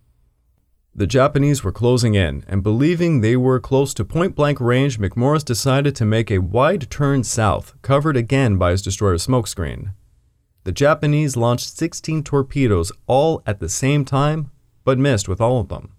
The 0.97 1.05
Japanese 1.05 1.63
were 1.63 1.71
closing 1.71 2.15
in, 2.15 2.43
and 2.47 2.63
believing 2.63 3.21
they 3.21 3.37
were 3.37 3.59
close 3.59 3.93
to 3.93 4.03
point 4.03 4.33
blank 4.33 4.59
range, 4.59 4.97
McMorris 4.97 5.45
decided 5.45 5.95
to 5.95 6.05
make 6.05 6.31
a 6.31 6.39
wide 6.39 6.89
turn 6.89 7.23
south, 7.23 7.75
covered 7.83 8.17
again 8.17 8.57
by 8.57 8.71
his 8.71 8.81
destroyer 8.81 9.17
smokescreen. 9.17 9.91
The 10.63 10.71
Japanese 10.71 11.37
launched 11.37 11.77
16 11.77 12.23
torpedoes 12.23 12.91
all 13.05 13.43
at 13.45 13.59
the 13.59 13.69
same 13.69 14.05
time, 14.05 14.49
but 14.83 14.97
missed 14.97 15.29
with 15.29 15.39
all 15.39 15.59
of 15.59 15.67
them. 15.69 15.91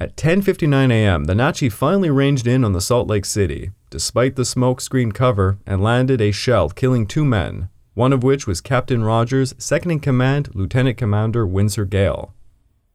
At 0.00 0.16
10:59 0.16 0.90
a.m., 0.90 1.24
the 1.24 1.34
Nachi 1.34 1.70
finally 1.70 2.10
ranged 2.10 2.48
in 2.48 2.64
on 2.64 2.72
the 2.72 2.80
Salt 2.80 3.06
Lake 3.06 3.24
City, 3.24 3.70
despite 3.88 4.34
the 4.34 4.42
smokescreen 4.42 5.14
cover, 5.14 5.58
and 5.64 5.80
landed 5.80 6.20
a 6.20 6.32
shell, 6.32 6.70
killing 6.70 7.06
two 7.06 7.24
men, 7.24 7.68
one 7.94 8.12
of 8.12 8.24
which 8.24 8.48
was 8.48 8.60
Captain 8.60 9.04
Rogers, 9.04 9.54
second 9.58 9.92
in 9.92 10.00
command, 10.00 10.52
Lieutenant 10.56 10.96
Commander 10.96 11.46
Windsor 11.46 11.84
Gale. 11.84 12.34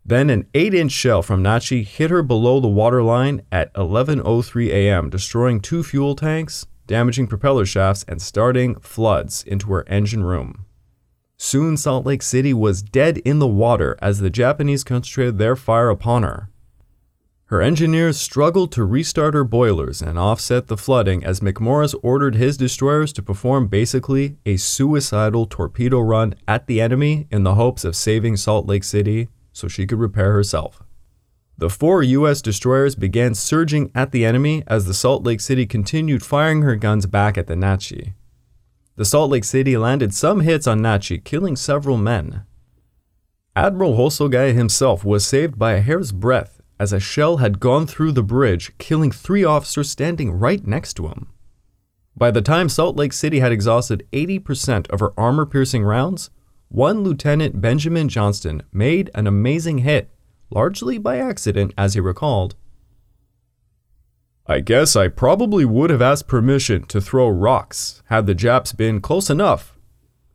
Then 0.07 0.29
an 0.29 0.47
8-inch 0.53 0.93
shell 0.93 1.21
from 1.21 1.43
Nachi 1.43 1.85
hit 1.85 2.11
her 2.11 2.23
below 2.23 2.61
the 2.61 2.69
waterline 2.69 3.41
at 3.51 3.73
11:03 3.73 4.69
a.m., 4.69 5.09
destroying 5.09 5.59
two 5.59 5.83
fuel 5.83 6.15
tanks, 6.15 6.65
damaging 6.87 7.27
propeller 7.27 7.65
shafts 7.65 8.05
and 8.07 8.21
starting 8.21 8.75
floods 8.79 9.43
into 9.43 9.67
her 9.73 9.83
engine 9.89 10.23
room. 10.23 10.63
Soon 11.35 11.75
Salt 11.75 12.05
Lake 12.05 12.23
City 12.23 12.53
was 12.53 12.81
dead 12.81 13.17
in 13.19 13.39
the 13.39 13.47
water 13.47 13.97
as 14.01 14.19
the 14.19 14.29
Japanese 14.29 14.85
concentrated 14.85 15.37
their 15.37 15.57
fire 15.57 15.89
upon 15.89 16.23
her. 16.23 16.49
Her 17.47 17.61
engineers 17.61 18.17
struggled 18.17 18.71
to 18.73 18.85
restart 18.85 19.33
her 19.33 19.43
boilers 19.43 20.01
and 20.01 20.17
offset 20.17 20.67
the 20.67 20.77
flooding 20.77 21.23
as 21.25 21.41
McMorris 21.41 21.93
ordered 22.01 22.35
his 22.35 22.55
destroyers 22.55 23.11
to 23.13 23.21
perform 23.21 23.67
basically 23.67 24.37
a 24.45 24.55
suicidal 24.55 25.45
torpedo 25.45 25.99
run 25.99 26.33
at 26.47 26.67
the 26.67 26.79
enemy 26.79 27.27
in 27.29 27.43
the 27.43 27.55
hopes 27.55 27.83
of 27.83 27.95
saving 27.95 28.37
Salt 28.37 28.65
Lake 28.67 28.85
City 28.85 29.27
so 29.57 29.67
she 29.67 29.87
could 29.87 29.99
repair 29.99 30.31
herself. 30.31 30.83
The 31.57 31.69
four 31.69 32.03
U.S. 32.03 32.41
destroyers 32.41 32.95
began 32.95 33.33
surging 33.33 33.91
at 33.95 34.11
the 34.11 34.23
enemy 34.23 34.63
as 34.67 34.85
the 34.85 34.93
Salt 34.93 35.23
Lake 35.23 35.41
City 35.41 35.65
continued 35.65 36.23
firing 36.23 36.61
her 36.61 36.75
guns 36.75 37.07
back 37.07 37.37
at 37.37 37.47
the 37.47 37.55
Nachi. 37.55 38.13
The 38.95 39.05
Salt 39.05 39.31
Lake 39.31 39.43
City 39.43 39.75
landed 39.75 40.13
some 40.13 40.41
hits 40.41 40.67
on 40.67 40.81
Nachi, 40.81 41.23
killing 41.23 41.55
several 41.55 41.97
men. 41.97 42.43
Admiral 43.55 43.97
Hosogaya 43.97 44.53
himself 44.53 45.03
was 45.03 45.25
saved 45.25 45.57
by 45.57 45.73
a 45.73 45.81
hair's 45.81 46.11
breadth 46.11 46.61
as 46.79 46.93
a 46.93 46.99
shell 46.99 47.37
had 47.37 47.59
gone 47.59 47.87
through 47.87 48.11
the 48.11 48.21
bridge, 48.21 48.71
killing 48.77 49.11
three 49.11 49.43
officers 49.43 49.89
standing 49.89 50.31
right 50.31 50.65
next 50.67 50.93
to 50.93 51.07
him. 51.07 51.27
By 52.15 52.29
the 52.29 52.43
time 52.43 52.69
Salt 52.69 52.95
Lake 52.95 53.13
City 53.13 53.39
had 53.39 53.51
exhausted 53.51 54.07
80% 54.11 54.87
of 54.91 54.99
her 54.99 55.19
armor 55.19 55.47
piercing 55.47 55.83
rounds, 55.83 56.29
one 56.69 57.03
Lieutenant 57.03 57.61
Benjamin 57.61 58.09
Johnston 58.09 58.63
made 58.71 59.09
an 59.13 59.27
amazing 59.27 59.79
hit, 59.79 60.09
largely 60.49 60.97
by 60.97 61.17
accident, 61.17 61.73
as 61.77 61.93
he 61.93 61.99
recalled. 61.99 62.55
I 64.45 64.61
guess 64.61 64.95
I 64.95 65.09
probably 65.09 65.65
would 65.65 65.89
have 65.89 66.01
asked 66.01 66.27
permission 66.27 66.83
to 66.83 67.01
throw 67.01 67.27
rocks 67.27 68.01
had 68.05 68.25
the 68.25 68.35
Japs 68.35 68.71
been 68.71 69.01
close 69.01 69.29
enough. 69.29 69.77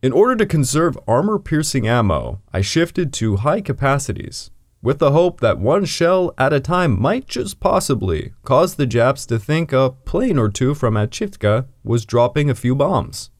In 0.02 0.12
order 0.12 0.36
to 0.36 0.46
conserve 0.46 0.98
armor 1.06 1.38
piercing 1.38 1.88
ammo, 1.88 2.42
I 2.52 2.60
shifted 2.60 3.12
to 3.14 3.36
high 3.36 3.60
capacities, 3.60 4.50
with 4.82 4.98
the 4.98 5.12
hope 5.12 5.40
that 5.40 5.60
one 5.60 5.84
shell 5.84 6.34
at 6.36 6.52
a 6.52 6.60
time 6.60 7.00
might 7.00 7.26
just 7.26 7.60
possibly 7.60 8.34
cause 8.42 8.74
the 8.74 8.86
Japs 8.86 9.24
to 9.26 9.38
think 9.38 9.72
a 9.72 9.90
plane 9.90 10.38
or 10.38 10.48
two 10.48 10.74
from 10.74 10.94
Amchitka 10.94 11.66
was 11.84 12.04
dropping 12.04 12.50
a 12.50 12.54
few 12.54 12.74
bombs. 12.74 13.30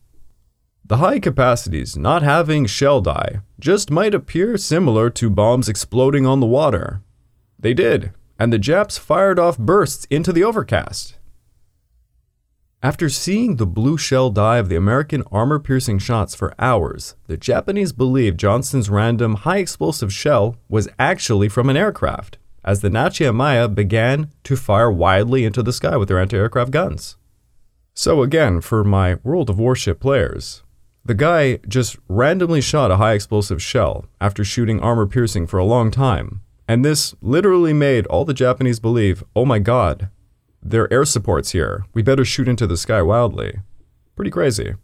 The 0.93 0.99
high 0.99 1.21
capacities 1.21 1.97
not 1.97 2.23
having 2.23 2.67
shell 2.67 3.01
dye 3.01 3.41
just 3.59 3.91
might 3.91 4.13
appear 4.13 4.59
similar 4.59 5.09
to 5.09 5.31
bombs 5.31 5.67
exploding 5.67 6.27
on 6.27 6.41
the 6.41 6.47
water. 6.47 7.01
They 7.59 7.73
did, 7.73 8.13
and 8.39 8.53
the 8.53 8.59
Japs 8.59 8.99
fired 8.99 9.39
off 9.39 9.57
bursts 9.57 10.07
into 10.11 10.35
the 10.35 10.45
overcast. 10.45 11.17
After 12.83 13.09
seeing 13.09 13.57
the 13.57 13.65
blue 13.65 13.97
shell 13.97 14.29
dye 14.29 14.59
of 14.59 14.69
the 14.69 14.77
American 14.77 15.23
armor 15.33 15.59
piercing 15.59 15.99
shots 15.99 16.35
for 16.35 16.53
hours, 16.59 17.17
the 17.27 17.39
Japanese 17.39 17.95
believed 17.95 18.39
Johnston's 18.39 18.91
random 18.91 19.37
high 19.37 19.61
explosive 19.61 20.13
shell 20.13 20.57
was 20.69 20.91
actually 20.99 21.49
from 21.49 21.71
an 21.71 21.77
aircraft, 21.79 22.37
as 22.67 22.83
the 22.83 22.91
Nachi 22.91 23.25
Amaya 23.25 23.75
began 23.75 24.29
to 24.45 24.57
fire 24.57 24.93
wildly 24.93 25.47
into 25.47 25.63
the 25.63 25.73
sky 25.73 25.97
with 25.97 26.09
their 26.09 26.21
anti 26.21 26.37
aircraft 26.37 26.71
guns. 26.71 27.17
So, 27.95 28.23
again, 28.23 28.61
for 28.61 28.85
my 28.85 29.15
World 29.23 29.49
of 29.49 29.59
Warship 29.59 29.99
players, 29.99 30.62
the 31.05 31.15
guy 31.15 31.59
just 31.69 31.97
randomly 32.09 32.61
shot 32.61 32.91
a 32.91 32.97
high 32.97 33.15
explosive 33.15 33.63
shell 33.63 34.07
after 34.21 34.45
shooting 34.45 34.81
armor 34.81 35.07
piercing 35.07 35.47
for 35.47 35.59
a 35.59 35.65
long 35.65 35.91
time. 35.91 36.43
And 36.69 36.85
this 36.85 37.15
literally 37.21 37.73
made 37.73 38.07
all 38.07 38.25
the 38.25 38.35
Japanese 38.35 38.79
believe 38.79 39.25
oh 39.35 39.45
my 39.45 39.59
god, 39.59 40.09
there 40.63 40.85
are 40.85 40.93
air 40.93 41.05
supports 41.05 41.51
here. 41.51 41.85
We 41.93 42.03
better 42.03 42.25
shoot 42.25 42.47
into 42.47 42.69
the 42.69 42.77
sky 42.77 43.03
wildly. 43.03 43.59
Pretty 44.15 44.31
crazy. 44.31 44.75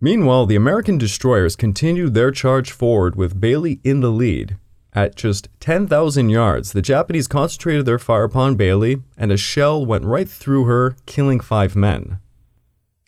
Meanwhile, 0.00 0.46
the 0.46 0.56
American 0.56 0.98
destroyers 0.98 1.54
continued 1.54 2.14
their 2.14 2.30
charge 2.30 2.72
forward 2.72 3.14
with 3.14 3.40
Bailey 3.40 3.80
in 3.84 4.00
the 4.00 4.10
lead. 4.10 4.56
At 4.94 5.16
just 5.16 5.48
10,000 5.60 6.28
yards, 6.28 6.72
the 6.72 6.82
Japanese 6.82 7.26
concentrated 7.26 7.84
their 7.84 7.98
fire 7.98 8.24
upon 8.24 8.54
Bailey, 8.54 9.02
and 9.16 9.32
a 9.32 9.36
shell 9.36 9.84
went 9.84 10.04
right 10.04 10.28
through 10.28 10.64
her, 10.64 10.96
killing 11.04 11.40
five 11.40 11.74
men. 11.74 12.20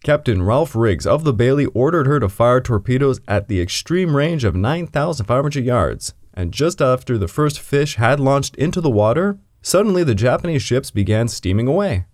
Captain 0.07 0.41
Ralph 0.41 0.77
Riggs 0.77 1.05
of 1.05 1.25
the 1.25 1.33
Bailey 1.33 1.67
ordered 1.67 2.07
her 2.07 2.21
to 2.21 2.29
fire 2.29 2.61
torpedoes 2.61 3.19
at 3.27 3.49
the 3.49 3.61
extreme 3.61 4.15
range 4.15 4.45
of 4.45 4.55
9,500 4.55 5.65
yards, 5.65 6.15
and 6.33 6.53
just 6.53 6.81
after 6.81 7.19
the 7.19 7.27
first 7.27 7.59
fish 7.59 7.97
had 7.97 8.21
launched 8.21 8.55
into 8.55 8.81
the 8.81 8.89
water, 8.89 9.37
suddenly 9.63 10.05
the 10.05 10.15
Japanese 10.15 10.63
ships 10.63 10.93
began 10.93 11.27
steaming 11.27 11.67
away. 11.67 12.05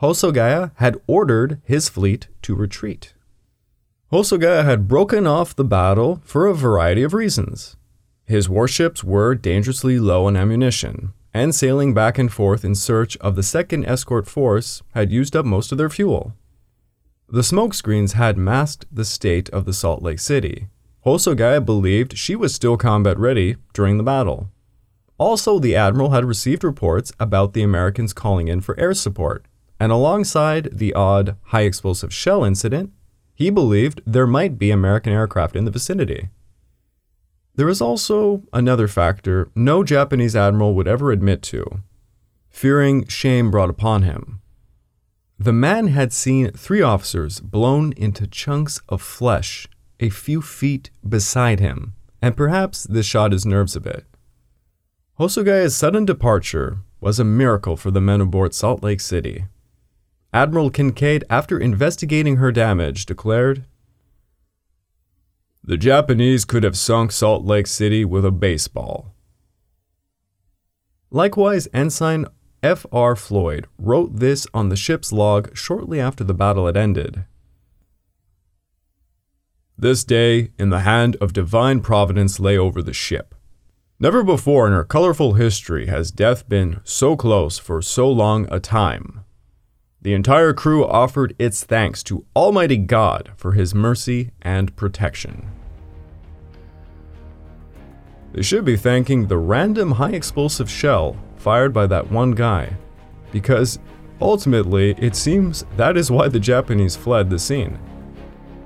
Hosogaya 0.00 0.70
had 0.76 1.00
ordered 1.08 1.60
his 1.64 1.88
fleet 1.88 2.28
to 2.42 2.54
retreat. 2.54 3.12
Hosogaya 4.12 4.62
had 4.62 4.86
broken 4.86 5.26
off 5.26 5.56
the 5.56 5.64
battle 5.64 6.22
for 6.24 6.46
a 6.46 6.54
variety 6.54 7.02
of 7.02 7.12
reasons. 7.12 7.74
His 8.24 8.48
warships 8.48 9.02
were 9.02 9.34
dangerously 9.34 9.98
low 9.98 10.26
on 10.26 10.36
ammunition, 10.36 11.12
and 11.34 11.52
sailing 11.52 11.92
back 11.92 12.18
and 12.18 12.32
forth 12.32 12.64
in 12.64 12.76
search 12.76 13.16
of 13.16 13.34
the 13.34 13.42
second 13.42 13.84
escort 13.84 14.28
force 14.28 14.84
had 14.94 15.10
used 15.10 15.34
up 15.34 15.44
most 15.44 15.72
of 15.72 15.78
their 15.78 15.90
fuel. 15.90 16.32
The 17.28 17.40
smokescreens 17.40 18.12
had 18.12 18.38
masked 18.38 18.86
the 18.90 19.04
state 19.04 19.48
of 19.50 19.64
the 19.64 19.72
Salt 19.72 20.00
Lake 20.00 20.20
City. 20.20 20.68
Hosogaya 21.04 21.64
believed 21.64 22.16
she 22.16 22.36
was 22.36 22.54
still 22.54 22.76
combat 22.76 23.18
ready 23.18 23.56
during 23.72 23.96
the 23.96 24.04
battle. 24.04 24.50
Also, 25.18 25.58
the 25.58 25.74
admiral 25.74 26.10
had 26.10 26.24
received 26.24 26.62
reports 26.62 27.12
about 27.18 27.52
the 27.52 27.62
Americans 27.62 28.12
calling 28.12 28.46
in 28.46 28.60
for 28.60 28.78
air 28.78 28.94
support, 28.94 29.44
and 29.80 29.90
alongside 29.90 30.68
the 30.72 30.94
odd 30.94 31.36
high 31.46 31.62
explosive 31.62 32.12
shell 32.12 32.44
incident, 32.44 32.92
he 33.34 33.50
believed 33.50 34.02
there 34.06 34.26
might 34.26 34.58
be 34.58 34.70
American 34.70 35.12
aircraft 35.12 35.56
in 35.56 35.64
the 35.64 35.70
vicinity. 35.70 36.28
There 37.56 37.68
is 37.68 37.80
also 37.80 38.42
another 38.52 38.86
factor 38.86 39.50
no 39.54 39.82
Japanese 39.82 40.36
admiral 40.36 40.74
would 40.74 40.86
ever 40.86 41.10
admit 41.10 41.42
to 41.44 41.82
fearing 42.50 43.06
shame 43.06 43.50
brought 43.50 43.70
upon 43.70 44.02
him. 44.02 44.40
The 45.38 45.52
man 45.52 45.88
had 45.88 46.12
seen 46.12 46.50
three 46.52 46.80
officers 46.80 47.40
blown 47.40 47.92
into 47.92 48.26
chunks 48.26 48.80
of 48.88 49.02
flesh 49.02 49.68
a 50.00 50.08
few 50.08 50.40
feet 50.40 50.90
beside 51.06 51.60
him, 51.60 51.94
and 52.22 52.36
perhaps 52.36 52.84
this 52.84 53.06
shot 53.06 53.32
his 53.32 53.44
nerves 53.44 53.76
a 53.76 53.80
bit. 53.80 54.06
Hosogaya's 55.18 55.76
sudden 55.76 56.04
departure 56.04 56.78
was 57.00 57.18
a 57.18 57.24
miracle 57.24 57.76
for 57.76 57.90
the 57.90 58.00
men 58.00 58.20
aboard 58.20 58.54
Salt 58.54 58.82
Lake 58.82 59.00
City. 59.00 59.44
Admiral 60.32 60.70
Kinkaid, 60.70 61.24
after 61.30 61.58
investigating 61.58 62.36
her 62.36 62.52
damage, 62.52 63.06
declared 63.06 63.64
The 65.62 65.76
Japanese 65.76 66.44
could 66.44 66.62
have 66.62 66.76
sunk 66.76 67.12
Salt 67.12 67.44
Lake 67.44 67.66
City 67.66 68.04
with 68.04 68.24
a 68.24 68.30
baseball. 68.30 69.14
Likewise, 71.10 71.68
Ensign 71.72 72.26
F.R. 72.62 73.14
Floyd 73.14 73.66
wrote 73.78 74.16
this 74.16 74.46
on 74.54 74.68
the 74.68 74.76
ship's 74.76 75.12
log 75.12 75.56
shortly 75.56 76.00
after 76.00 76.24
the 76.24 76.34
battle 76.34 76.66
had 76.66 76.76
ended. 76.76 77.24
This 79.78 80.04
day, 80.04 80.52
in 80.58 80.70
the 80.70 80.80
hand 80.80 81.16
of 81.20 81.34
divine 81.34 81.80
providence, 81.80 82.40
lay 82.40 82.56
over 82.56 82.80
the 82.80 82.94
ship. 82.94 83.34
Never 84.00 84.22
before 84.22 84.66
in 84.66 84.72
her 84.72 84.84
colorful 84.84 85.34
history 85.34 85.86
has 85.86 86.10
death 86.10 86.48
been 86.48 86.80
so 86.84 87.16
close 87.16 87.58
for 87.58 87.82
so 87.82 88.10
long 88.10 88.46
a 88.50 88.58
time. 88.58 89.24
The 90.02 90.14
entire 90.14 90.52
crew 90.52 90.86
offered 90.86 91.34
its 91.38 91.64
thanks 91.64 92.02
to 92.04 92.24
Almighty 92.34 92.76
God 92.76 93.32
for 93.36 93.52
his 93.52 93.74
mercy 93.74 94.30
and 94.40 94.74
protection. 94.76 95.50
They 98.32 98.42
should 98.42 98.64
be 98.64 98.76
thanking 98.76 99.26
the 99.26 99.38
random 99.38 99.92
high 99.92 100.12
explosive 100.12 100.70
shell 100.70 101.16
fired 101.46 101.72
by 101.72 101.86
that 101.86 102.10
one 102.10 102.32
guy, 102.32 102.68
because 103.30 103.78
ultimately 104.20 104.96
it 104.98 105.14
seems 105.14 105.64
that 105.76 105.96
is 105.96 106.10
why 106.10 106.26
the 106.26 106.40
Japanese 106.40 106.96
fled 106.96 107.30
the 107.30 107.38
scene. 107.38 107.78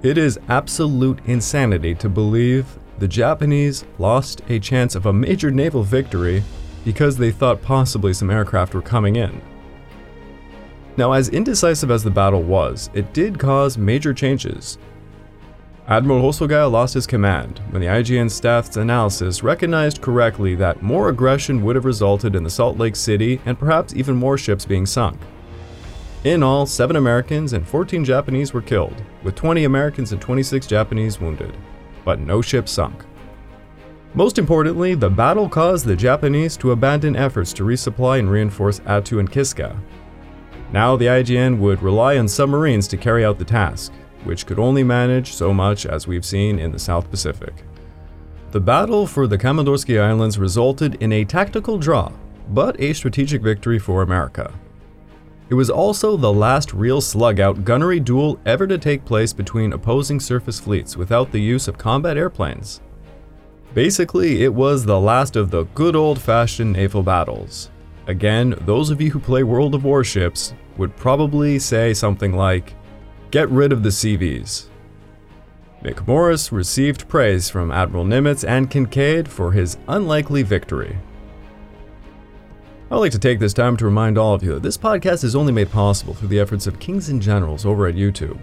It 0.03 0.17
is 0.17 0.41
absolute 0.49 1.19
insanity 1.27 1.95
to 1.97 2.09
believe 2.09 2.65
the 2.99 3.07
Japanese 3.07 3.85
lost 3.99 4.41
a 4.49 4.59
chance 4.59 4.95
of 4.95 5.05
a 5.05 5.13
major 5.13 5.51
naval 5.51 5.83
victory 5.83 6.43
because 6.83 7.19
they 7.19 7.31
thought 7.31 7.61
possibly 7.61 8.15
some 8.15 8.31
aircraft 8.31 8.73
were 8.73 8.81
coming 8.81 9.17
in. 9.17 9.43
Now, 10.97 11.13
as 11.13 11.29
indecisive 11.29 11.91
as 11.91 12.03
the 12.03 12.11
battle 12.11 12.43
was, 12.43 12.89
it 12.95 13.13
did 13.13 13.39
cause 13.39 13.77
major 13.77 14.15
changes. 14.15 14.79
Admiral 15.91 16.23
Hosogaya 16.23 16.71
lost 16.71 16.95
his 16.95 17.05
command 17.05 17.61
when 17.71 17.83
the 17.83 17.89
IJN 17.89 18.31
staff's 18.31 18.77
analysis 18.77 19.43
recognized 19.43 20.01
correctly 20.01 20.55
that 20.55 20.83
more 20.83 21.09
aggression 21.09 21.65
would 21.65 21.75
have 21.75 21.85
resulted 21.85 22.37
in 22.37 22.45
the 22.45 22.49
Salt 22.49 22.79
Lake 22.79 22.95
City 22.95 23.41
and 23.45 23.59
perhaps 23.59 23.93
even 23.93 24.15
more 24.15 24.39
ships 24.39 24.65
being 24.65 24.87
sunk. 24.87 25.21
In 26.23 26.45
all, 26.45 26.65
7 26.65 26.95
Americans 26.95 27.55
and 27.55 27.67
14 27.67 28.05
Japanese 28.05 28.55
were 28.55 28.63
killed, 28.63 29.03
with 29.25 29.35
20 29.35 29.65
Americans 29.65 30.13
and 30.13 30.21
26 30.23 30.65
Japanese 30.69 31.21
wounded, 31.21 31.57
but 32.05 32.21
no 32.21 32.41
ship 32.41 32.69
sunk. 32.69 33.05
Most 34.15 34.39
importantly, 34.39 34.95
the 34.95 35.11
battle 35.11 35.49
caused 35.49 35.87
the 35.87 35.97
Japanese 35.97 36.57
to 36.59 36.71
abandon 36.71 37.17
efforts 37.17 37.53
to 37.55 37.65
resupply 37.65 38.21
and 38.21 38.31
reinforce 38.31 38.79
Attu 38.81 39.19
and 39.19 39.33
Kiska. 39.33 39.77
Now 40.73 40.95
the 40.95 41.07
IJN 41.07 41.59
would 41.59 41.83
rely 41.83 42.17
on 42.17 42.29
submarines 42.29 42.87
to 42.87 42.97
carry 42.97 43.25
out 43.25 43.41
the 43.41 43.45
task, 43.45 43.93
which 44.25 44.47
could 44.47 44.59
only 44.59 44.85
manage 44.85 45.33
so 45.33 45.53
much 45.53 45.87
as 45.87 46.07
we've 46.07 46.25
seen 46.25 46.59
in 46.59 46.73
the 46.73 46.79
South 46.79 47.11
Pacific. 47.11 47.55
The 48.51 48.61
battle 48.61 49.07
for 49.07 49.27
the 49.27 49.39
Komandorski 49.39 50.01
Islands 50.01 50.39
resulted 50.39 50.97
in 51.03 51.13
a 51.13 51.25
tactical 51.25 51.79
draw, 51.79 52.13
but 52.49 52.81
a 52.81 52.93
strategic 52.93 53.43
victory 53.43 53.79
for 53.79 54.03
America. 54.03 54.53
It 55.51 55.55
was 55.55 55.71
also 55.71 56.17
the 56.17 56.33
last 56.33 56.73
real 56.73 57.01
slug 57.01 57.41
out 57.41 57.65
gunnery 57.65 57.99
duel 57.99 58.39
ever 58.47 58.67
to 58.67 58.79
take 58.79 59.05
place 59.05 59.33
between 59.33 59.73
opposing 59.73 60.21
surface 60.21 60.61
fleets 60.61 60.97
without 60.97 61.33
the 61.33 61.41
use 61.41 61.67
of 61.67 61.79
combat 61.79 62.17
airplanes. 62.17 62.81
Basically, 63.75 64.43
it 64.43 64.53
was 64.53 64.85
the 64.85 65.01
last 65.01 65.37
of 65.37 65.51
the 65.51 65.65
good 65.75 65.95
old 65.95 66.21
fashioned 66.21 66.73
naval 66.73 67.03
battles. 67.03 67.71
Again, 68.07 68.57
those 68.63 68.91
of 68.91 69.01
you 69.01 69.11
who 69.11 69.21
play 69.21 69.45
World 69.45 69.75
of 69.75 69.85
Warships 69.85 70.55
would 70.77 70.97
probably 70.97 71.59
say 71.59 71.95
something 71.95 72.35
like, 72.37 72.75
Get 73.31 73.49
rid 73.49 73.73
of 73.73 73.83
the 73.83 73.91
CVs. 73.91 74.67
McMorris 75.85 76.51
received 76.51 77.09
praise 77.09 77.49
from 77.49 77.71
Admiral 77.71 78.05
Nimitz 78.05 78.47
and 78.47 78.71
Kinkaid 78.71 79.29
for 79.29 79.53
his 79.53 79.79
unlikely 79.89 80.43
victory. 80.43 80.99
I'd 82.91 82.97
like 82.97 83.13
to 83.13 83.21
take 83.21 83.39
this 83.39 83.55
time 83.55 83.77
to 83.77 83.85
remind 83.85 84.19
all 84.19 84.35
of 84.35 84.43
you 84.43 84.55
that 84.55 84.65
this 84.65 84.77
podcast 84.77 85.23
is 85.23 85.37
only 85.37 85.53
made 85.53 85.71
possible 85.71 86.13
through 86.13 86.29
the 86.29 86.41
efforts 86.41 86.67
of 86.67 86.81
Kings 86.81 87.09
and 87.09 87.23
Generals 87.23 87.65
over 87.65 87.87
at 87.87 87.95
YouTube. 87.95 88.41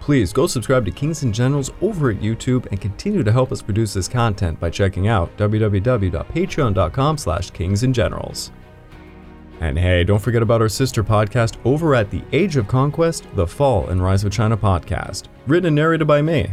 Please 0.00 0.32
go 0.32 0.48
subscribe 0.48 0.84
to 0.84 0.90
Kings 0.90 1.22
and 1.22 1.32
Generals 1.32 1.70
over 1.80 2.10
at 2.10 2.18
YouTube 2.18 2.66
and 2.66 2.80
continue 2.80 3.22
to 3.22 3.32
help 3.32 3.52
us 3.52 3.62
produce 3.62 3.94
this 3.94 4.08
content 4.08 4.58
by 4.58 4.70
checking 4.70 5.06
out 5.06 5.34
www.patreon.com 5.36 7.18
slash 7.18 7.52
kingsandgenerals. 7.52 8.50
And 9.60 9.78
hey, 9.78 10.04
don't 10.04 10.18
forget 10.18 10.42
about 10.42 10.60
our 10.60 10.68
sister 10.68 11.02
podcast 11.02 11.56
over 11.64 11.94
at 11.94 12.10
the 12.10 12.22
Age 12.32 12.56
of 12.56 12.68
Conquest, 12.68 13.24
The 13.34 13.46
Fall 13.46 13.88
and 13.88 14.02
Rise 14.02 14.22
of 14.22 14.32
China 14.32 14.56
podcast, 14.56 15.24
written 15.46 15.68
and 15.68 15.76
narrated 15.76 16.06
by 16.06 16.20
me. 16.20 16.50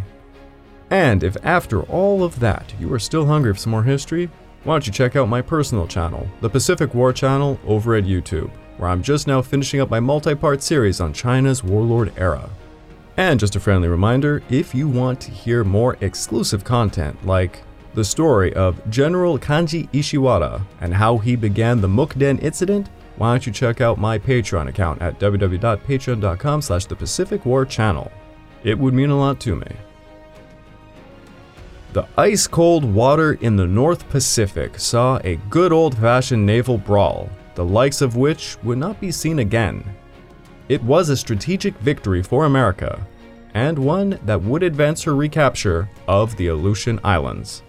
And 0.89 1.23
if 1.23 1.35
after 1.43 1.81
all 1.83 2.23
of 2.23 2.39
that 2.39 2.73
you 2.79 2.93
are 2.93 2.99
still 2.99 3.25
hungry 3.25 3.53
for 3.53 3.59
some 3.59 3.71
more 3.71 3.83
history, 3.83 4.29
why 4.63 4.75
don't 4.75 4.87
you 4.87 4.93
check 4.93 5.17
out 5.17 5.27
my 5.27 5.41
personal 5.41 5.87
channel, 5.87 6.27
the 6.39 6.49
Pacific 6.49 6.93
War 6.93 7.11
Channel, 7.11 7.59
over 7.65 7.95
at 7.95 8.05
YouTube, 8.05 8.49
where 8.77 8.89
I'm 8.89 9.03
just 9.03 9.27
now 9.27 9.41
finishing 9.41 9.81
up 9.81 9.89
my 9.89 9.99
multi 9.99 10.35
part 10.35 10.61
series 10.61 11.01
on 11.01 11.11
China's 11.11 11.63
warlord 11.63 12.13
era. 12.15 12.49
And 13.17 13.39
just 13.39 13.57
a 13.57 13.59
friendly 13.59 13.89
reminder 13.89 14.41
if 14.49 14.73
you 14.73 14.87
want 14.87 15.19
to 15.21 15.31
hear 15.31 15.65
more 15.65 15.97
exclusive 15.99 16.63
content 16.63 17.25
like 17.25 17.61
the 17.93 18.03
story 18.03 18.53
of 18.53 18.89
General 18.89 19.37
Kanji 19.37 19.89
Ishiwara 19.89 20.61
and 20.81 20.93
how 20.93 21.17
he 21.17 21.35
began 21.35 21.79
the 21.79 21.87
Mukden 21.87 22.41
incident, 22.41 22.89
why 23.17 23.33
don't 23.33 23.45
you 23.45 23.53
check 23.53 23.81
out 23.81 23.99
my 23.99 24.17
Patreon 24.17 24.67
account 24.67 25.01
at 25.01 25.19
www.patreon.com 25.19 26.61
slash 26.61 26.85
the 26.85 26.95
Pacific 26.95 27.45
War 27.45 27.65
Channel. 27.65 28.11
It 28.63 28.77
would 28.77 28.93
mean 28.93 29.09
a 29.09 29.17
lot 29.17 29.39
to 29.41 29.55
me. 29.55 29.67
The 31.93 32.07
ice 32.17 32.47
cold 32.47 32.83
water 32.83 33.33
in 33.33 33.55
the 33.55 33.67
North 33.67 34.09
Pacific 34.09 34.79
saw 34.79 35.19
a 35.23 35.35
good 35.49 35.71
old 35.71 35.95
fashioned 35.97 36.43
naval 36.43 36.77
brawl, 36.77 37.29
the 37.53 37.65
likes 37.65 38.01
of 38.01 38.15
which 38.15 38.57
would 38.63 38.79
not 38.79 38.99
be 38.99 39.11
seen 39.11 39.39
again. 39.39 39.83
It 40.69 40.81
was 40.81 41.09
a 41.09 41.17
strategic 41.17 41.75
victory 41.79 42.23
for 42.23 42.45
America, 42.45 43.05
and 43.53 43.77
one 43.77 44.17
that 44.25 44.41
would 44.41 44.63
advance 44.63 45.03
her 45.03 45.15
recapture 45.15 45.87
of 46.07 46.35
the 46.37 46.47
Aleutian 46.47 46.99
Islands. 47.03 47.62